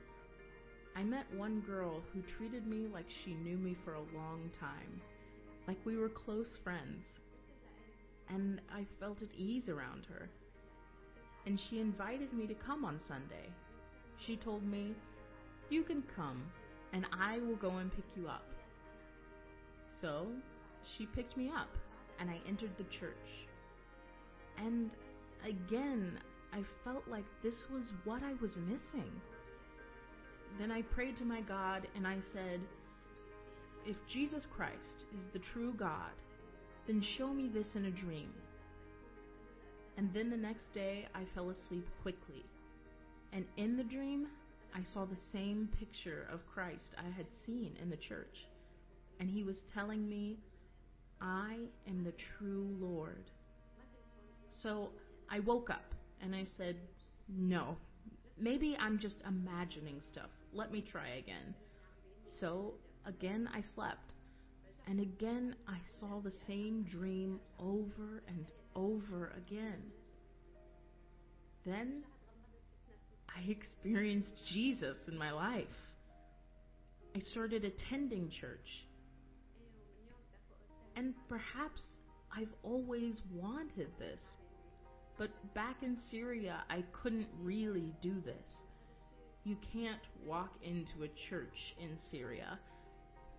[0.96, 5.00] I met one girl who treated me like she knew me for a long time,
[5.66, 7.04] like we were close friends.
[8.28, 10.28] And I felt at ease around her.
[11.46, 13.48] And she invited me to come on Sunday.
[14.18, 14.94] She told me,
[15.70, 16.42] You can come,
[16.92, 18.46] and I will go and pick you up.
[20.00, 20.26] So
[20.84, 21.68] she picked me up,
[22.20, 23.46] and I entered the church.
[24.58, 24.90] And
[25.44, 26.18] again,
[26.52, 29.10] I felt like this was what I was missing.
[30.58, 32.60] Then I prayed to my God and I said,
[33.86, 36.12] If Jesus Christ is the true God,
[36.86, 38.30] then show me this in a dream.
[39.96, 42.44] And then the next day I fell asleep quickly.
[43.32, 44.26] And in the dream,
[44.74, 48.46] I saw the same picture of Christ I had seen in the church.
[49.20, 50.38] And he was telling me,
[51.20, 53.30] I am the true Lord.
[54.62, 54.90] So
[55.30, 56.76] I woke up and I said,
[57.28, 57.76] No,
[58.38, 60.30] maybe I'm just imagining stuff.
[60.52, 61.54] Let me try again.
[62.40, 62.74] So
[63.06, 64.14] again I slept.
[64.86, 69.82] And again I saw the same dream over and over again.
[71.64, 72.02] Then
[73.28, 75.66] I experienced Jesus in my life.
[77.14, 78.86] I started attending church.
[80.96, 81.82] And perhaps
[82.36, 84.20] I've always wanted this.
[85.22, 88.64] But back in Syria, I couldn't really do this.
[89.44, 92.58] You can't walk into a church in Syria.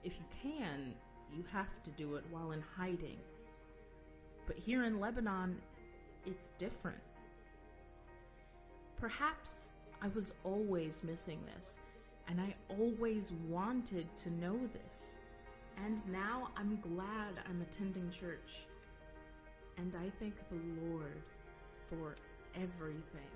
[0.02, 0.94] If you can,
[1.36, 3.18] you have to do it while in hiding.
[4.48, 5.58] But here in Lebanon,
[6.26, 7.04] it's different.
[8.98, 9.52] Perhaps
[10.02, 11.68] I was always missing this,
[12.30, 15.00] and I always wanted to know this.
[15.86, 18.40] And now I'm glad I'm attending church.
[19.78, 21.22] And I thank the Lord
[22.00, 22.16] for
[22.56, 23.32] everything.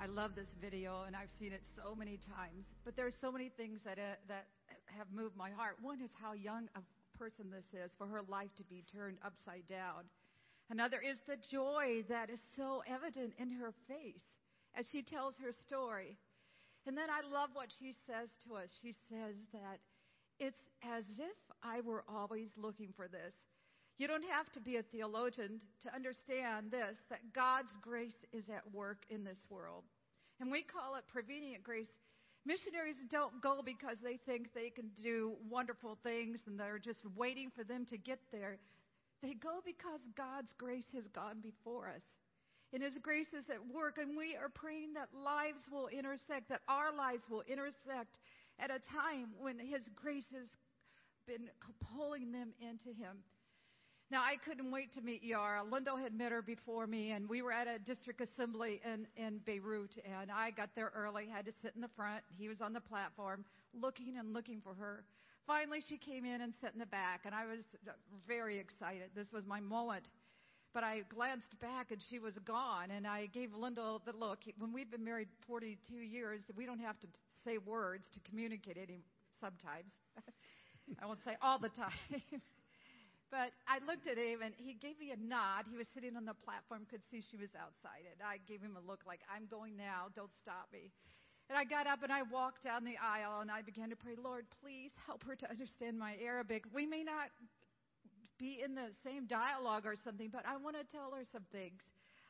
[0.00, 2.66] I love this video, and I've seen it so many times.
[2.84, 4.46] But there's so many things that uh, that
[4.86, 5.76] have moved my heart.
[5.80, 6.80] One is how young a
[7.18, 10.04] person this is for her life to be turned upside down.
[10.70, 14.26] Another is the joy that is so evident in her face
[14.74, 16.16] as she tells her story.
[16.86, 18.70] And then I love what she says to us.
[18.82, 19.78] She says that
[20.38, 23.34] it's as if I were always looking for this.
[23.98, 28.74] You don't have to be a theologian to understand this that God's grace is at
[28.74, 29.84] work in this world.
[30.40, 31.86] And we call it prevenient grace.
[32.44, 37.52] Missionaries don't go because they think they can do wonderful things and they're just waiting
[37.54, 38.58] for them to get there.
[39.22, 42.02] They go because God's grace has gone before us.
[42.72, 46.62] And His grace is at work, and we are praying that lives will intersect, that
[46.68, 48.20] our lives will intersect
[48.58, 50.48] at a time when His grace has
[51.26, 51.50] been
[51.96, 53.18] pulling them into Him.
[54.10, 55.62] Now, I couldn't wait to meet Yara.
[55.64, 59.38] Lyndall had met her before me, and we were at a district assembly in, in
[59.38, 62.22] Beirut, and I got there early, had to sit in the front.
[62.38, 65.04] He was on the platform, looking and looking for her.
[65.46, 67.60] Finally, she came in and sat in the back, and I was
[68.28, 69.10] very excited.
[69.14, 70.10] This was my moment.
[70.72, 74.40] But I glanced back, and she was gone, and I gave Lyndall the look.
[74.58, 77.06] When we've been married 42 years, we don't have to
[77.44, 79.00] say words to communicate any
[79.40, 79.92] sometimes.
[81.02, 82.22] I won't say all the time.
[83.32, 85.64] But I looked at him and he gave me a nod.
[85.70, 88.04] He was sitting on the platform, could see she was outside.
[88.04, 90.92] And I gave him a look like, I'm going now, don't stop me.
[91.48, 94.20] And I got up and I walked down the aisle and I began to pray,
[94.22, 96.64] Lord, please help her to understand my Arabic.
[96.74, 97.32] We may not
[98.42, 101.80] be in the same dialogue or something, but I want to tell her some things.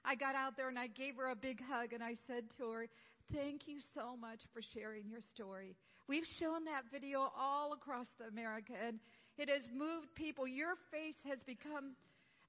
[0.05, 2.71] I got out there and I gave her a big hug and I said to
[2.71, 2.87] her,
[3.33, 5.75] Thank you so much for sharing your story.
[6.07, 8.99] We've shown that video all across America and
[9.39, 10.47] it has moved people.
[10.47, 11.97] Your face has become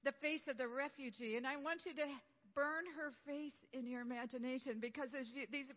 [0.04, 1.36] the face of the refugee.
[1.36, 2.06] And I want you to
[2.54, 5.72] burn her face in your imagination because as you, these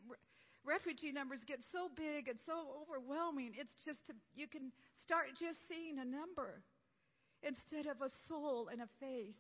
[0.66, 4.02] refugee numbers get so big and so overwhelming, it's just
[4.36, 6.62] you can start just seeing a number
[7.44, 9.38] instead of a soul and a face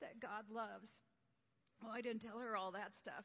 [0.00, 0.88] that God loves.
[1.82, 3.24] Well, I didn't tell her all that stuff,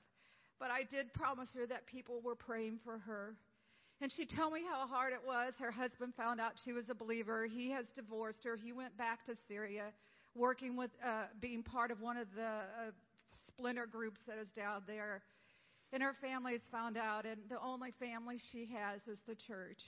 [0.59, 3.35] but I did promise her that people were praying for her.
[4.01, 5.53] And she told me how hard it was.
[5.59, 7.45] Her husband found out she was a believer.
[7.45, 8.55] He has divorced her.
[8.55, 9.93] He went back to Syria,
[10.33, 12.91] working with, uh, being part of one of the uh,
[13.47, 15.21] splinter groups that is down there.
[15.93, 19.81] And her family has found out, and the only family she has is the church.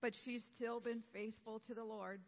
[0.00, 2.20] But she's still been faithful to the Lord.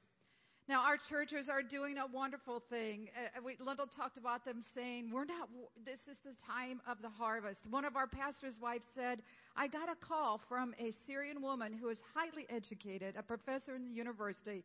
[0.68, 3.08] Now, our churches are doing a wonderful thing.
[3.16, 5.48] Uh, we, Lyndall talked about them saying, We're not,
[5.84, 7.60] this is the time of the harvest.
[7.70, 9.22] One of our pastor's wives said,
[9.56, 13.84] I got a call from a Syrian woman who is highly educated, a professor in
[13.84, 14.64] the university.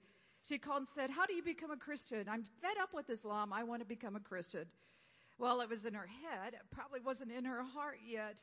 [0.50, 2.28] She called and said, How do you become a Christian?
[2.28, 3.54] I'm fed up with Islam.
[3.54, 4.66] I want to become a Christian.
[5.38, 6.54] Well, it was in her head.
[6.54, 8.42] It probably wasn't in her heart yet.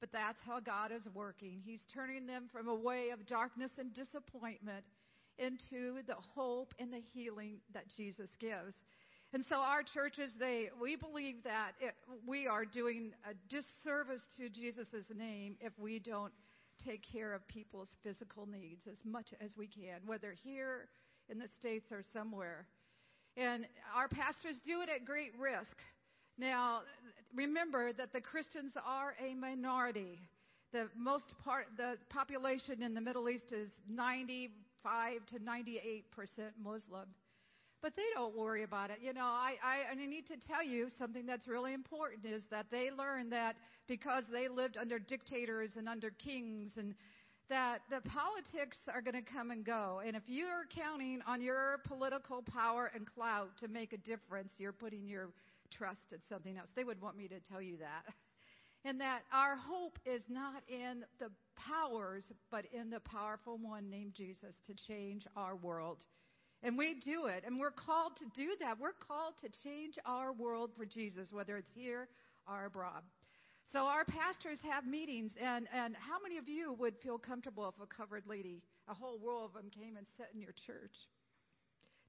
[0.00, 1.60] But that's how God is working.
[1.64, 4.84] He's turning them from a way of darkness and disappointment
[5.38, 8.74] into the hope and the healing that Jesus gives.
[9.32, 11.94] And so our churches, they, we believe that it,
[12.26, 16.32] we are doing a disservice to Jesus' name if we don't
[16.84, 20.88] take care of people's physical needs as much as we can, whether here
[21.28, 22.66] in the States or somewhere.
[23.36, 25.76] And our pastors do it at great risk.
[26.38, 26.80] Now,
[27.34, 30.20] remember that the Christians are a minority.
[30.72, 33.68] The most part, the population in the Middle East is
[34.88, 37.06] 95 to 98 percent Muslim.
[37.80, 38.98] But they don't worry about it.
[39.00, 42.42] You know, I, I, and I need to tell you something that's really important is
[42.50, 43.54] that they learn that
[43.86, 46.96] because they lived under dictators and under kings and
[47.48, 50.02] that the politics are going to come and go.
[50.04, 54.72] And if you're counting on your political power and clout to make a difference, you're
[54.72, 55.28] putting your
[55.70, 56.70] trust in something else.
[56.74, 58.12] They would want me to tell you that.
[58.88, 64.14] And that our hope is not in the powers, but in the powerful one named
[64.14, 66.06] Jesus to change our world.
[66.62, 68.80] And we do it, and we're called to do that.
[68.80, 72.08] We're called to change our world for Jesus, whether it's here
[72.48, 73.02] or abroad.
[73.70, 77.74] So our pastors have meetings, and, and how many of you would feel comfortable if
[77.82, 80.96] a covered lady, a whole row of them came and sat in your church?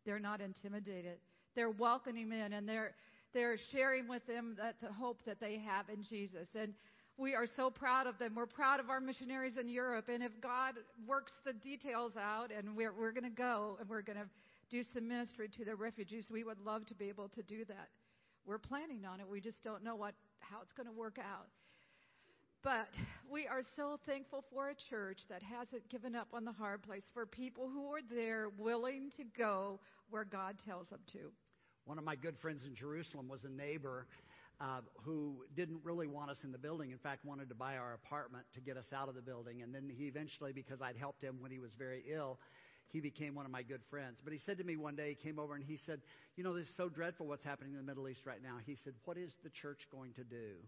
[0.06, 1.18] They're not intimidated.
[1.56, 2.96] They're welcoming in, and they're
[3.34, 6.48] they're sharing with them that the hope that they have in Jesus.
[6.56, 6.74] And
[7.18, 8.34] we are so proud of them.
[8.36, 10.08] We're proud of our missionaries in Europe.
[10.08, 10.76] And if God
[11.06, 14.30] works the details out and we're, we're going to go and we're going to
[14.70, 17.90] do some ministry to the refugees, we would love to be able to do that.
[18.46, 19.28] We're planning on it.
[19.28, 21.48] We just don't know what, how it's going to work out.
[22.64, 22.88] But
[23.30, 27.04] we are so thankful for a church that hasn't given up on the hard place,
[27.14, 31.32] for people who are there willing to go where God tells them to.
[31.90, 34.06] One of my good friends in Jerusalem was a neighbor
[34.62, 36.92] uh, who didn't really want us in the building.
[36.92, 39.64] In fact, wanted to buy our apartment to get us out of the building.
[39.64, 42.38] And then he eventually, because I'd helped him when he was very ill,
[42.90, 44.18] he became one of my good friends.
[44.24, 46.02] But he said to me one day, he came over and he said,
[46.36, 48.58] You know, this is so dreadful what's happening in the Middle East right now.
[48.68, 50.62] He said, What is the church going to do?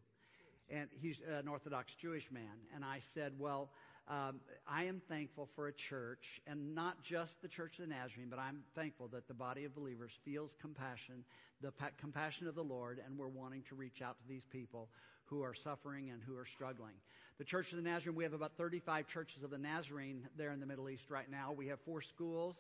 [0.72, 2.65] And he's an Orthodox Jewish man.
[2.74, 3.69] And I said, Well,
[4.08, 8.30] um, I am thankful for a church, and not just the Church of the Nazarene,
[8.30, 11.24] but I'm thankful that the body of believers feels compassion,
[11.62, 14.89] the pa- compassion of the Lord, and we're wanting to reach out to these people
[15.26, 16.95] who are suffering and who are struggling.
[17.38, 20.60] The Church of the Nazarene, we have about 35 churches of the Nazarene there in
[20.60, 21.54] the Middle East right now.
[21.54, 22.56] We have four schools.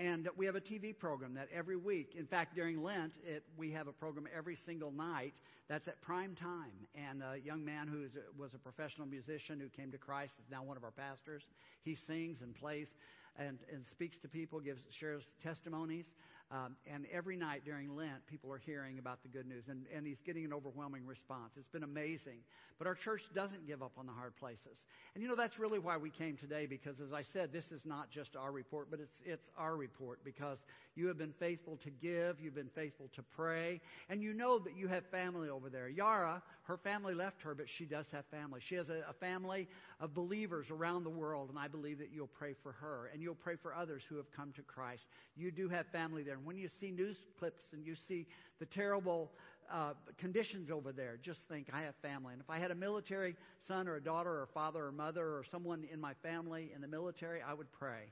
[0.00, 3.70] And we have a TV program that every week, in fact, during Lent, it, we
[3.72, 5.34] have a program every single night
[5.68, 6.72] that's at prime time.
[6.94, 10.62] And a young man who was a professional musician who came to Christ is now
[10.62, 11.42] one of our pastors.
[11.82, 12.94] He sings and plays
[13.36, 16.12] and, and speaks to people, gives, shares testimonies.
[16.52, 20.04] Um, and every night during Lent, people are hearing about the good news, and, and
[20.04, 21.52] he's getting an overwhelming response.
[21.56, 22.38] It's been amazing.
[22.76, 24.82] But our church doesn't give up on the hard places.
[25.14, 27.86] And you know, that's really why we came today, because as I said, this is
[27.86, 30.64] not just our report, but it's, it's our report, because
[30.96, 34.76] you have been faithful to give, you've been faithful to pray, and you know that
[34.76, 35.88] you have family over there.
[35.88, 38.60] Yara, her family left her, but she does have family.
[38.60, 39.68] She has a, a family
[40.00, 43.34] of believers around the world, and I believe that you'll pray for her, and you'll
[43.36, 45.04] pray for others who have come to Christ.
[45.36, 46.39] You do have family there.
[46.40, 48.26] And when you see news clips and you see
[48.60, 49.30] the terrible
[49.70, 52.32] uh, conditions over there, just think, I have family.
[52.32, 53.36] And if I had a military
[53.68, 56.88] son or a daughter or father or mother or someone in my family in the
[56.88, 58.04] military, I would pray.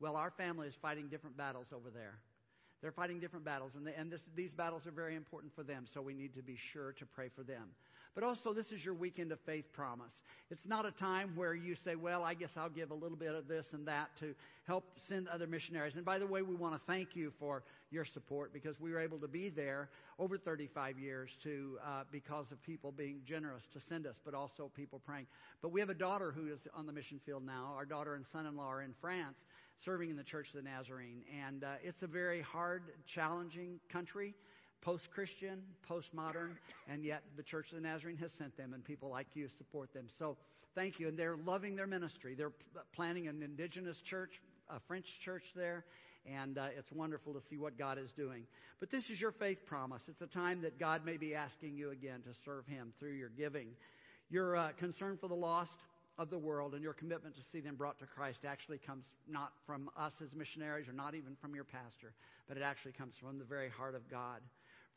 [0.00, 2.20] Well, our family is fighting different battles over there.
[2.80, 5.84] They're fighting different battles, and, they, and this, these battles are very important for them,
[5.92, 7.68] so we need to be sure to pray for them.
[8.18, 10.12] But also, this is your weekend of faith promise.
[10.50, 13.32] It's not a time where you say, Well, I guess I'll give a little bit
[13.32, 14.34] of this and that to
[14.66, 15.94] help send other missionaries.
[15.94, 17.62] And by the way, we want to thank you for
[17.92, 19.88] your support because we were able to be there
[20.18, 24.68] over 35 years to, uh, because of people being generous to send us, but also
[24.74, 25.28] people praying.
[25.62, 27.72] But we have a daughter who is on the mission field now.
[27.76, 29.36] Our daughter and son in law are in France
[29.84, 31.22] serving in the Church of the Nazarene.
[31.46, 34.34] And uh, it's a very hard, challenging country
[34.82, 36.56] post Christian, post modern,
[36.88, 39.92] and yet the Church of the Nazarene has sent them, and people like you support
[39.92, 40.06] them.
[40.18, 40.36] So
[40.74, 41.08] thank you.
[41.08, 42.34] And they're loving their ministry.
[42.34, 42.52] They're
[42.94, 44.30] planning an indigenous church,
[44.70, 45.84] a French church there,
[46.26, 48.44] and uh, it's wonderful to see what God is doing.
[48.80, 50.02] But this is your faith promise.
[50.08, 53.30] It's a time that God may be asking you again to serve Him through your
[53.30, 53.68] giving.
[54.30, 55.72] Your uh, concern for the lost
[56.18, 59.52] of the world and your commitment to see them brought to Christ actually comes not
[59.66, 62.12] from us as missionaries or not even from your pastor,
[62.48, 64.40] but it actually comes from the very heart of God.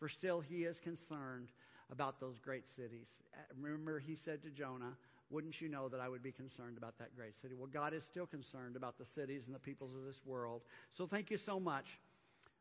[0.01, 1.49] For still, he is concerned
[1.91, 3.05] about those great cities.
[3.35, 4.97] Uh, remember, he said to Jonah,
[5.29, 7.53] Wouldn't you know that I would be concerned about that great city?
[7.53, 10.63] Well, God is still concerned about the cities and the peoples of this world.
[10.97, 11.85] So thank you so much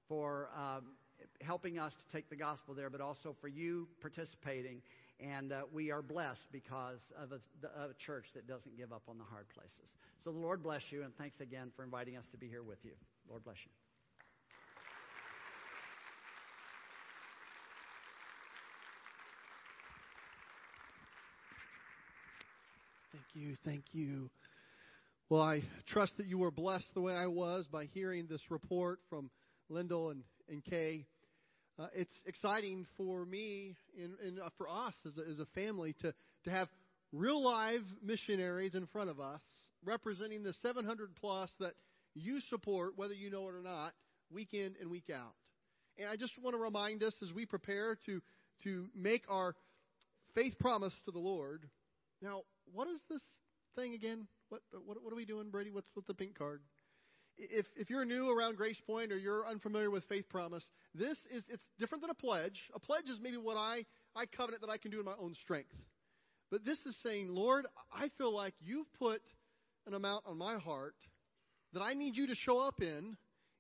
[0.07, 0.83] for um,
[1.41, 4.83] helping us to take the gospel there, but also for you participating.
[5.19, 7.41] And uh, we are blessed because of a,
[7.83, 9.95] of a church that doesn't give up on the hard places.
[10.23, 12.85] So the Lord bless you, and thanks again for inviting us to be here with
[12.85, 12.93] you.
[13.31, 13.90] Lord bless you.
[23.21, 23.57] Thank you.
[23.65, 24.31] Thank you.
[25.29, 28.99] Well, I trust that you were blessed the way I was by hearing this report
[29.11, 29.31] from
[29.69, 31.05] Lyndall and, and Kay.
[31.79, 35.95] Uh, it's exciting for me and, and uh, for us as a, as a family
[36.01, 36.15] to,
[36.45, 36.69] to have
[37.13, 39.41] real live missionaries in front of us
[39.85, 41.73] representing the 700 plus that
[42.15, 43.93] you support, whether you know it or not,
[44.31, 45.35] week in and week out.
[45.99, 48.23] And I just want to remind us as we prepare to,
[48.65, 49.55] to make our
[50.35, 51.69] faith promise to the Lord.
[52.23, 52.43] Now,
[52.73, 53.23] what is this
[53.77, 54.27] thing again?
[54.49, 55.71] What, what, what are we doing, Brady?
[55.71, 56.61] What's with the pink card?
[57.39, 60.65] If, if you're new around Grace Point or you're unfamiliar with Faith Promise,
[60.95, 62.61] this is it's different than a pledge.
[62.75, 65.35] A pledge is maybe what I, I covenant that I can do in my own
[65.43, 65.73] strength.
[66.51, 69.23] But this is saying, Lord, I feel like you've put
[69.87, 70.97] an amount on my heart
[71.73, 73.17] that I need you to show up in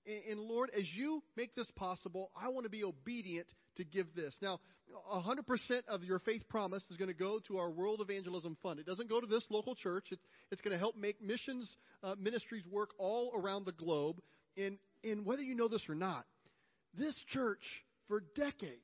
[0.06, 3.46] and, Lord, as you make this possible, I want to be obedient
[3.81, 4.35] to give this.
[4.41, 4.61] Now,
[5.12, 5.43] 100%
[5.89, 8.78] of your faith promise is going to go to our World Evangelism Fund.
[8.78, 10.07] It doesn't go to this local church.
[10.11, 11.68] It's, it's going to help make missions
[12.03, 14.20] uh, ministries work all around the globe.
[14.57, 16.24] And, and whether you know this or not,
[16.95, 17.62] this church,
[18.09, 18.81] for decades,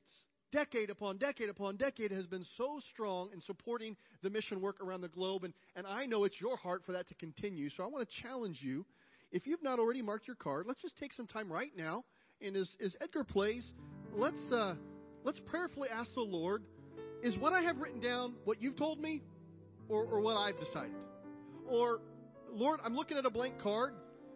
[0.51, 5.01] decade upon decade upon decade, has been so strong in supporting the mission work around
[5.01, 5.43] the globe.
[5.43, 7.69] And, and I know it's your heart for that to continue.
[7.69, 8.85] So I want to challenge you
[9.31, 12.05] if you've not already marked your card, let's just take some time right now.
[12.41, 13.65] And as, as Edgar plays,
[14.13, 14.75] let's, uh,
[15.27, 16.63] let's prayerfully ask the Lord
[17.21, 19.21] is what I have written down what you've told me
[19.89, 20.95] or, or what I've decided?
[21.67, 21.99] Or,
[22.49, 23.93] Lord, I'm looking at a blank card.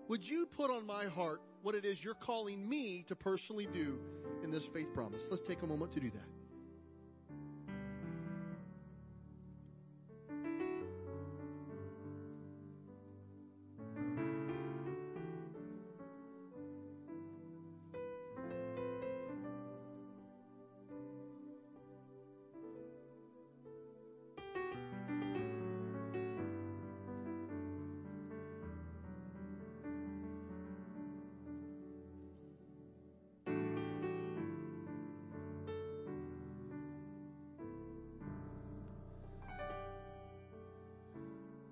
[0.10, 4.00] Would you put on my heart what it is you're calling me to personally do
[4.44, 5.22] in this faith promise?
[5.30, 6.28] Let's take a moment to do that.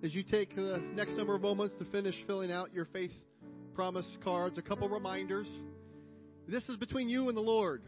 [0.10, 3.12] As you take the next number of moments to finish filling out your faith
[3.76, 5.48] promise cards, a couple reminders.
[6.48, 7.84] This is between you and the Lord.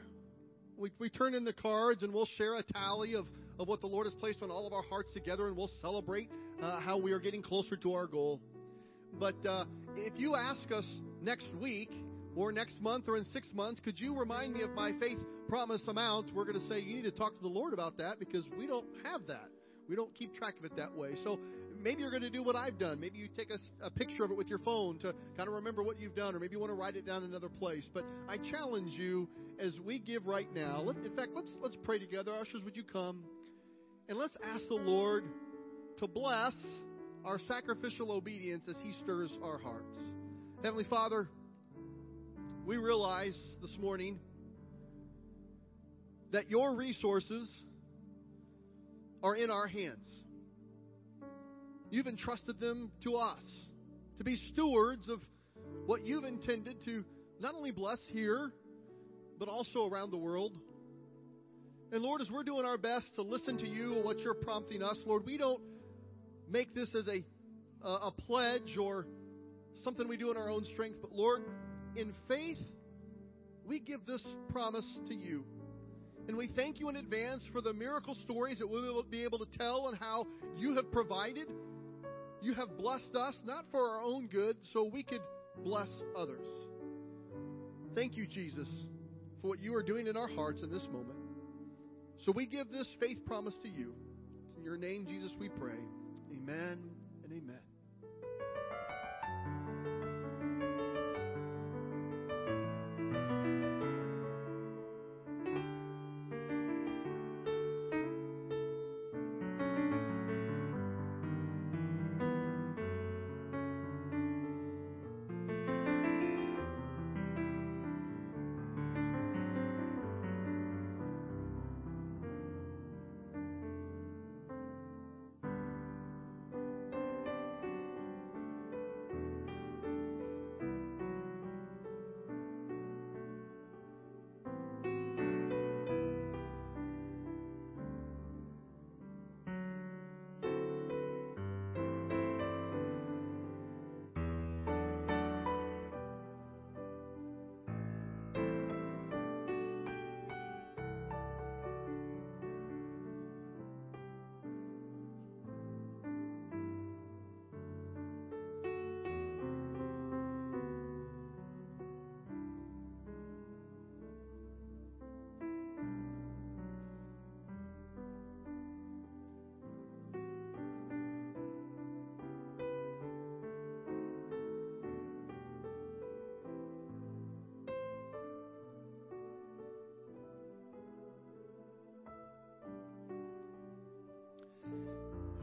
[0.77, 3.25] We, we turn in the cards and we'll share a tally of,
[3.57, 6.29] of what the Lord has placed on all of our hearts together and we'll celebrate
[6.61, 8.39] uh, how we are getting closer to our goal.
[9.19, 9.65] But uh,
[9.95, 10.85] if you ask us
[11.23, 11.91] next week
[12.35, 15.17] or next month or in six months, could you remind me of my faith
[15.47, 16.35] promise amount?
[16.35, 18.67] We're going to say you need to talk to the Lord about that because we
[18.67, 19.49] don't have that.
[19.91, 21.15] We don't keep track of it that way.
[21.21, 21.37] So
[21.83, 23.01] maybe you're going to do what I've done.
[23.01, 25.83] Maybe you take a, a, picture of it with your phone to kind of remember
[25.83, 27.85] what you've done, or maybe you want to write it down in another place.
[27.93, 29.27] But I challenge you
[29.59, 30.81] as we give right now.
[30.81, 32.33] Let, in fact, let's let's pray together.
[32.33, 33.25] Ushers, would you come
[34.07, 35.25] and let's ask the Lord
[35.97, 36.53] to bless
[37.25, 39.97] our sacrificial obedience as He stirs our hearts.
[40.63, 41.27] Heavenly Father,
[42.65, 44.19] we realize this morning
[46.31, 47.49] that your resources
[49.23, 50.07] are in our hands.
[51.89, 53.43] You've entrusted them to us
[54.17, 55.19] to be stewards of
[55.85, 57.03] what you've intended to
[57.39, 58.51] not only bless here
[59.41, 60.55] but also around the world.
[61.91, 64.83] And Lord, as we're doing our best to listen to you and what you're prompting
[64.83, 65.61] us, Lord, we don't
[66.47, 67.23] make this as a,
[67.83, 69.07] a, pledge or
[69.83, 71.41] something we do in our own strength, but Lord,
[71.95, 72.59] in faith,
[73.65, 75.43] we give this promise to you.
[76.27, 79.39] And we thank you in advance for the miracle stories that we will be able
[79.39, 81.47] to tell and how you have provided.
[82.41, 85.21] You have blessed us, not for our own good, so we could
[85.63, 86.45] bless others.
[87.95, 88.67] Thank you, Jesus,
[89.41, 91.19] for what you are doing in our hearts in this moment.
[92.25, 93.93] So we give this faith promise to you.
[94.57, 95.79] In your name, Jesus, we pray.
[96.31, 96.79] Amen
[97.23, 97.70] and amen.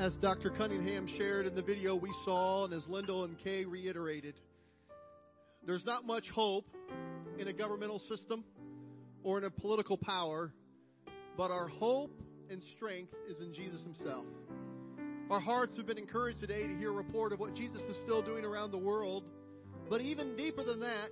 [0.08, 0.48] As Dr.
[0.48, 4.36] Cunningham shared in the video we saw, and as Lyndall and Kay reiterated,
[5.66, 6.64] there's not much hope
[7.38, 8.42] in a governmental system
[9.22, 10.50] or in a political power,
[11.36, 12.10] but our hope
[12.48, 14.24] and strength is in Jesus Himself.
[15.28, 18.22] Our hearts have been encouraged today to hear a report of what Jesus is still
[18.22, 19.24] doing around the world.
[19.90, 21.08] But even deeper than that,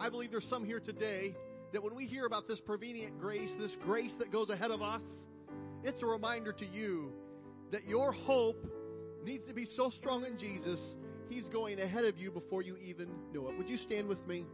[0.00, 1.34] I believe there's some here today
[1.74, 5.02] that when we hear about this prevenient grace, this grace that goes ahead of us,
[5.84, 7.12] it's a reminder to you
[7.70, 8.66] that your hope
[9.24, 10.80] needs to be so strong in Jesus,
[11.28, 13.56] He's going ahead of you before you even know it.
[13.56, 14.44] Would you stand with me?